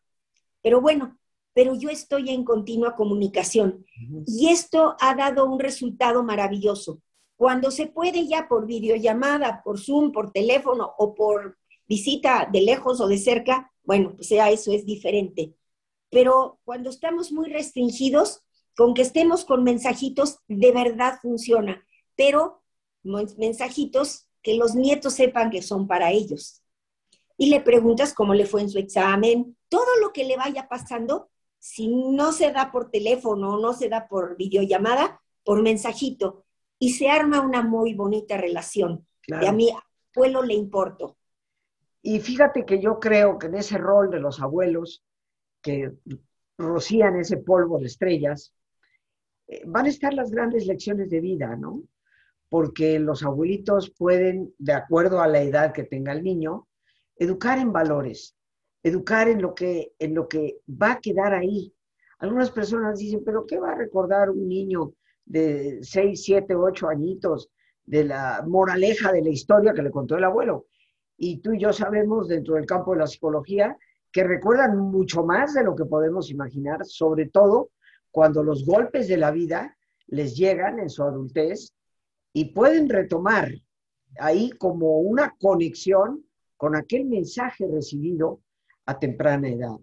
Pero 0.62 0.82
bueno, 0.82 1.18
pero 1.54 1.76
yo 1.76 1.90
estoy 1.90 2.30
en 2.30 2.44
continua 2.44 2.96
comunicación 2.96 3.86
y 4.26 4.50
esto 4.50 4.96
ha 5.00 5.16
dado 5.16 5.46
un 5.46 5.60
resultado 5.60 6.24
maravilloso. 6.24 7.02
Cuando 7.36 7.72
se 7.72 7.88
puede 7.88 8.28
ya 8.28 8.48
por 8.48 8.66
videollamada, 8.66 9.62
por 9.64 9.80
Zoom, 9.80 10.12
por 10.12 10.32
teléfono 10.32 10.94
o 10.98 11.16
por 11.16 11.58
visita 11.88 12.48
de 12.52 12.62
lejos 12.62 13.02
o 13.02 13.08
de 13.08 13.18
cerca, 13.18 13.72
bueno, 13.84 14.14
pues 14.16 14.30
ya 14.30 14.50
eso 14.50 14.72
es 14.72 14.86
diferente. 14.86 15.56
Pero 16.10 16.60
cuando 16.64 16.90
estamos 16.90 17.32
muy 17.32 17.50
restringidos, 17.50 18.42
con 18.76 18.94
que 18.94 19.02
estemos 19.02 19.46
con 19.46 19.64
mensajitos, 19.64 20.40
de 20.48 20.72
verdad 20.72 21.20
funciona. 21.22 21.84
Pero 22.16 22.64
mensajitos 23.04 24.28
que 24.42 24.56
los 24.56 24.76
nietos 24.76 25.14
sepan 25.16 25.50
que 25.50 25.62
son 25.62 25.88
para 25.88 26.12
ellos. 26.12 26.62
Y 27.40 27.50
le 27.50 27.62
preguntas 27.62 28.14
cómo 28.14 28.34
le 28.34 28.46
fue 28.46 28.62
en 28.62 28.70
su 28.70 28.80
examen, 28.80 29.56
todo 29.70 29.88
lo 30.02 30.12
que 30.12 30.26
le 30.26 30.36
vaya 30.36 30.68
pasando, 30.68 31.30
si 31.58 31.88
no 31.88 32.34
se 32.34 32.52
da 32.52 32.70
por 32.70 32.92
teléfono 32.92 33.58
no 33.58 33.74
se 33.74 33.88
da 33.88 34.10
por 34.10 34.36
videollamada, 34.36 35.22
por 35.44 35.62
mensajito. 35.64 36.46
Y 36.78 36.94
se 36.94 37.10
arma 37.10 37.40
una 37.40 37.64
muy 37.64 37.94
bonita 37.94 38.38
relación. 38.38 39.08
Y 39.26 39.46
a 39.46 39.54
mi 39.54 39.70
abuelo 40.14 40.44
le 40.44 40.54
importo. 40.54 41.18
Y 42.02 42.20
fíjate 42.20 42.66
que 42.66 42.82
yo 42.82 43.00
creo 43.00 43.40
que 43.40 43.48
en 43.48 43.56
ese 43.56 43.78
rol 43.78 44.10
de 44.10 44.20
los 44.20 44.42
abuelos 44.42 45.04
que 45.62 45.94
rocían 46.58 47.18
ese 47.20 47.38
polvo 47.38 47.80
de 47.80 47.86
estrellas, 47.86 48.54
eh, 49.48 49.62
van 49.66 49.86
a 49.86 49.90
estar 49.90 50.14
las 50.14 50.30
grandes 50.30 50.68
lecciones 50.68 51.10
de 51.10 51.22
vida, 51.22 51.56
¿no? 51.56 51.84
porque 52.50 53.00
los 53.00 53.24
abuelitos 53.24 53.92
pueden, 53.92 54.54
de 54.58 54.74
acuerdo 54.74 55.22
a 55.22 55.28
la 55.28 55.42
edad 55.42 55.72
que 55.72 55.84
tenga 55.84 56.12
el 56.12 56.24
niño, 56.24 56.68
educar 57.20 57.60
en 57.60 57.72
valores, 57.72 58.36
educar 58.82 59.28
en 59.28 59.42
lo 59.42 59.54
que, 59.54 59.94
en 60.00 60.16
lo 60.16 60.28
que 60.28 60.62
va 60.70 60.94
a 60.94 61.00
quedar 61.00 61.34
ahí. 61.34 61.74
Algunas 62.20 62.50
personas 62.50 62.98
dicen, 62.98 63.22
pero 63.24 63.46
¿qué 63.46 63.60
va 63.60 63.72
a 63.72 63.78
recordar 63.78 64.30
un 64.30 64.48
niño 64.48 64.94
de 65.26 65.80
6, 65.82 66.24
7, 66.24 66.56
8 66.56 66.88
añitos 66.88 67.52
de 67.86 68.06
la 68.06 68.44
moraleja 68.48 69.12
de 69.12 69.22
la 69.22 69.30
historia 69.30 69.74
que 69.74 69.84
le 69.84 69.92
contó 69.92 70.18
el 70.18 70.24
abuelo? 70.24 70.68
Y 71.18 71.40
tú 71.42 71.54
y 71.54 71.60
yo 71.60 71.74
sabemos 71.74 72.30
dentro 72.30 72.56
del 72.56 72.66
campo 72.66 72.94
de 72.94 73.00
la 73.00 73.08
psicología 73.08 73.78
que 74.12 74.24
recuerdan 74.24 74.78
mucho 74.78 75.24
más 75.24 75.54
de 75.54 75.64
lo 75.64 75.76
que 75.76 75.86
podemos 75.86 76.32
imaginar, 76.32 76.86
sobre 76.86 77.28
todo 77.28 77.72
cuando 78.12 78.44
los 78.44 78.66
golpes 78.66 79.08
de 79.08 79.18
la 79.18 79.32
vida 79.32 79.78
les 80.08 80.36
llegan 80.36 80.80
en 80.80 80.90
su 80.90 81.04
adultez 81.04 81.74
y 82.34 82.54
pueden 82.54 82.90
retomar 82.90 83.52
ahí 84.18 84.50
como 84.52 85.00
una 85.00 85.36
conexión 85.40 86.26
con 86.60 86.76
aquel 86.76 87.06
mensaje 87.06 87.66
recibido 87.72 88.42
a 88.86 89.00
temprana 89.00 89.48
edad. 89.48 89.78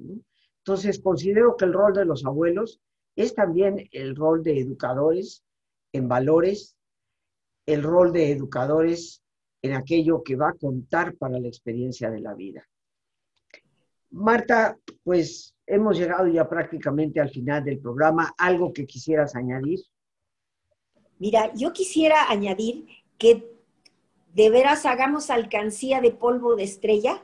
Entonces, 0.59 1.01
considero 1.01 1.57
que 1.57 1.65
el 1.65 1.73
rol 1.73 1.95
de 1.95 2.05
los 2.05 2.27
abuelos 2.27 2.83
es 3.17 3.35
también 3.35 3.89
el 3.93 4.15
rol 4.15 4.43
de 4.43 4.61
educadores 4.61 5.43
en 5.95 6.07
valores, 6.07 6.77
el 7.65 7.83
rol 7.83 8.13
de 8.13 8.31
educadores 8.31 9.23
en 9.63 9.73
aquello 9.73 10.23
que 10.23 10.37
va 10.37 10.51
a 10.51 10.53
contar 10.53 11.17
para 11.17 11.41
la 11.41 11.49
experiencia 11.49 12.11
de 12.11 12.21
la 12.21 12.35
vida. 12.35 12.69
Marta, 14.11 14.77
pues 15.03 15.55
hemos 15.67 15.97
llegado 15.97 16.27
ya 16.27 16.47
prácticamente 16.47 17.21
al 17.21 17.31
final 17.31 17.65
del 17.65 17.79
programa. 17.79 18.35
¿Algo 18.37 18.71
que 18.75 18.87
quisieras 18.87 19.35
añadir? 19.35 19.81
Mira, 21.19 21.55
yo 21.55 21.73
quisiera 21.73 22.29
añadir 22.29 22.87
que 23.17 23.56
de 24.37 24.51
veras 24.51 24.85
hagamos 24.85 25.31
alcancía 25.31 26.03
de 26.03 26.11
polvo 26.11 26.57
de 26.57 26.65
estrella 26.65 27.23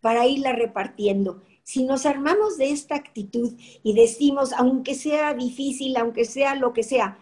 para 0.00 0.26
irla 0.26 0.52
repartiendo. 0.52 1.42
Si 1.62 1.84
nos 1.84 2.06
armamos 2.06 2.56
de 2.56 2.70
esta 2.70 2.94
actitud 2.94 3.52
y 3.82 3.92
decimos, 3.92 4.54
aunque 4.54 4.94
sea 4.94 5.34
difícil, 5.34 5.94
aunque 5.98 6.24
sea 6.24 6.54
lo 6.54 6.72
que 6.72 6.82
sea, 6.82 7.18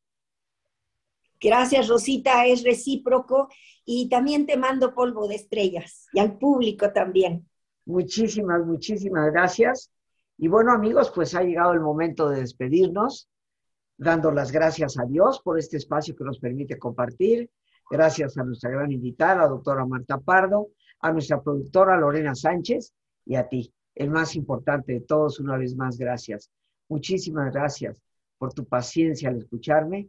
Gracias, 1.43 1.89
Rosita, 1.89 2.47
es 2.47 2.63
recíproco 2.63 3.49
y 3.85 4.09
también 4.09 4.47
te 4.47 4.57
mando 4.57 4.95
polvo 4.95 5.27
de 5.27 5.35
estrellas 5.35 6.07
y 6.13 6.21
al 6.21 6.39
público 6.39 6.93
también. 6.93 7.49
Muchísimas, 7.85 8.65
muchísimas 8.65 9.33
gracias. 9.33 9.91
Y 10.39 10.47
bueno, 10.47 10.73
amigos, 10.73 11.11
pues 11.13 11.35
ha 11.35 11.43
llegado 11.43 11.73
el 11.73 11.81
momento 11.81 12.31
de 12.31 12.41
despedirnos, 12.41 13.29
dando 13.97 14.31
las 14.31 14.53
gracias 14.53 14.97
a 14.99 15.05
Dios 15.05 15.41
por 15.43 15.59
este 15.59 15.79
espacio 15.79 16.15
que 16.15 16.23
nos 16.23 16.39
permite 16.39 16.79
compartir. 16.79 17.51
Gracias 17.91 18.39
a 18.39 18.45
nuestra 18.45 18.71
gran 18.71 18.93
invitada, 18.93 19.49
doctora 19.49 19.85
Marta 19.85 20.19
Pardo, 20.19 20.69
a 21.01 21.11
nuestra 21.11 21.43
productora 21.43 21.97
Lorena 21.97 22.37
Sánchez 22.37 22.95
y 23.27 23.35
a 23.35 23.49
ti, 23.49 23.75
el 23.97 24.11
más 24.11 24.37
importante 24.37 24.93
de 24.93 25.01
todos, 25.01 25.41
una 25.41 25.57
vez 25.57 25.75
más, 25.75 25.99
gracias. 25.99 26.51
Muchísimas 26.89 27.53
gracias 27.53 28.01
por 28.39 28.55
tu 28.55 28.65
paciencia 28.65 29.29
al 29.29 29.39
escucharme 29.39 30.09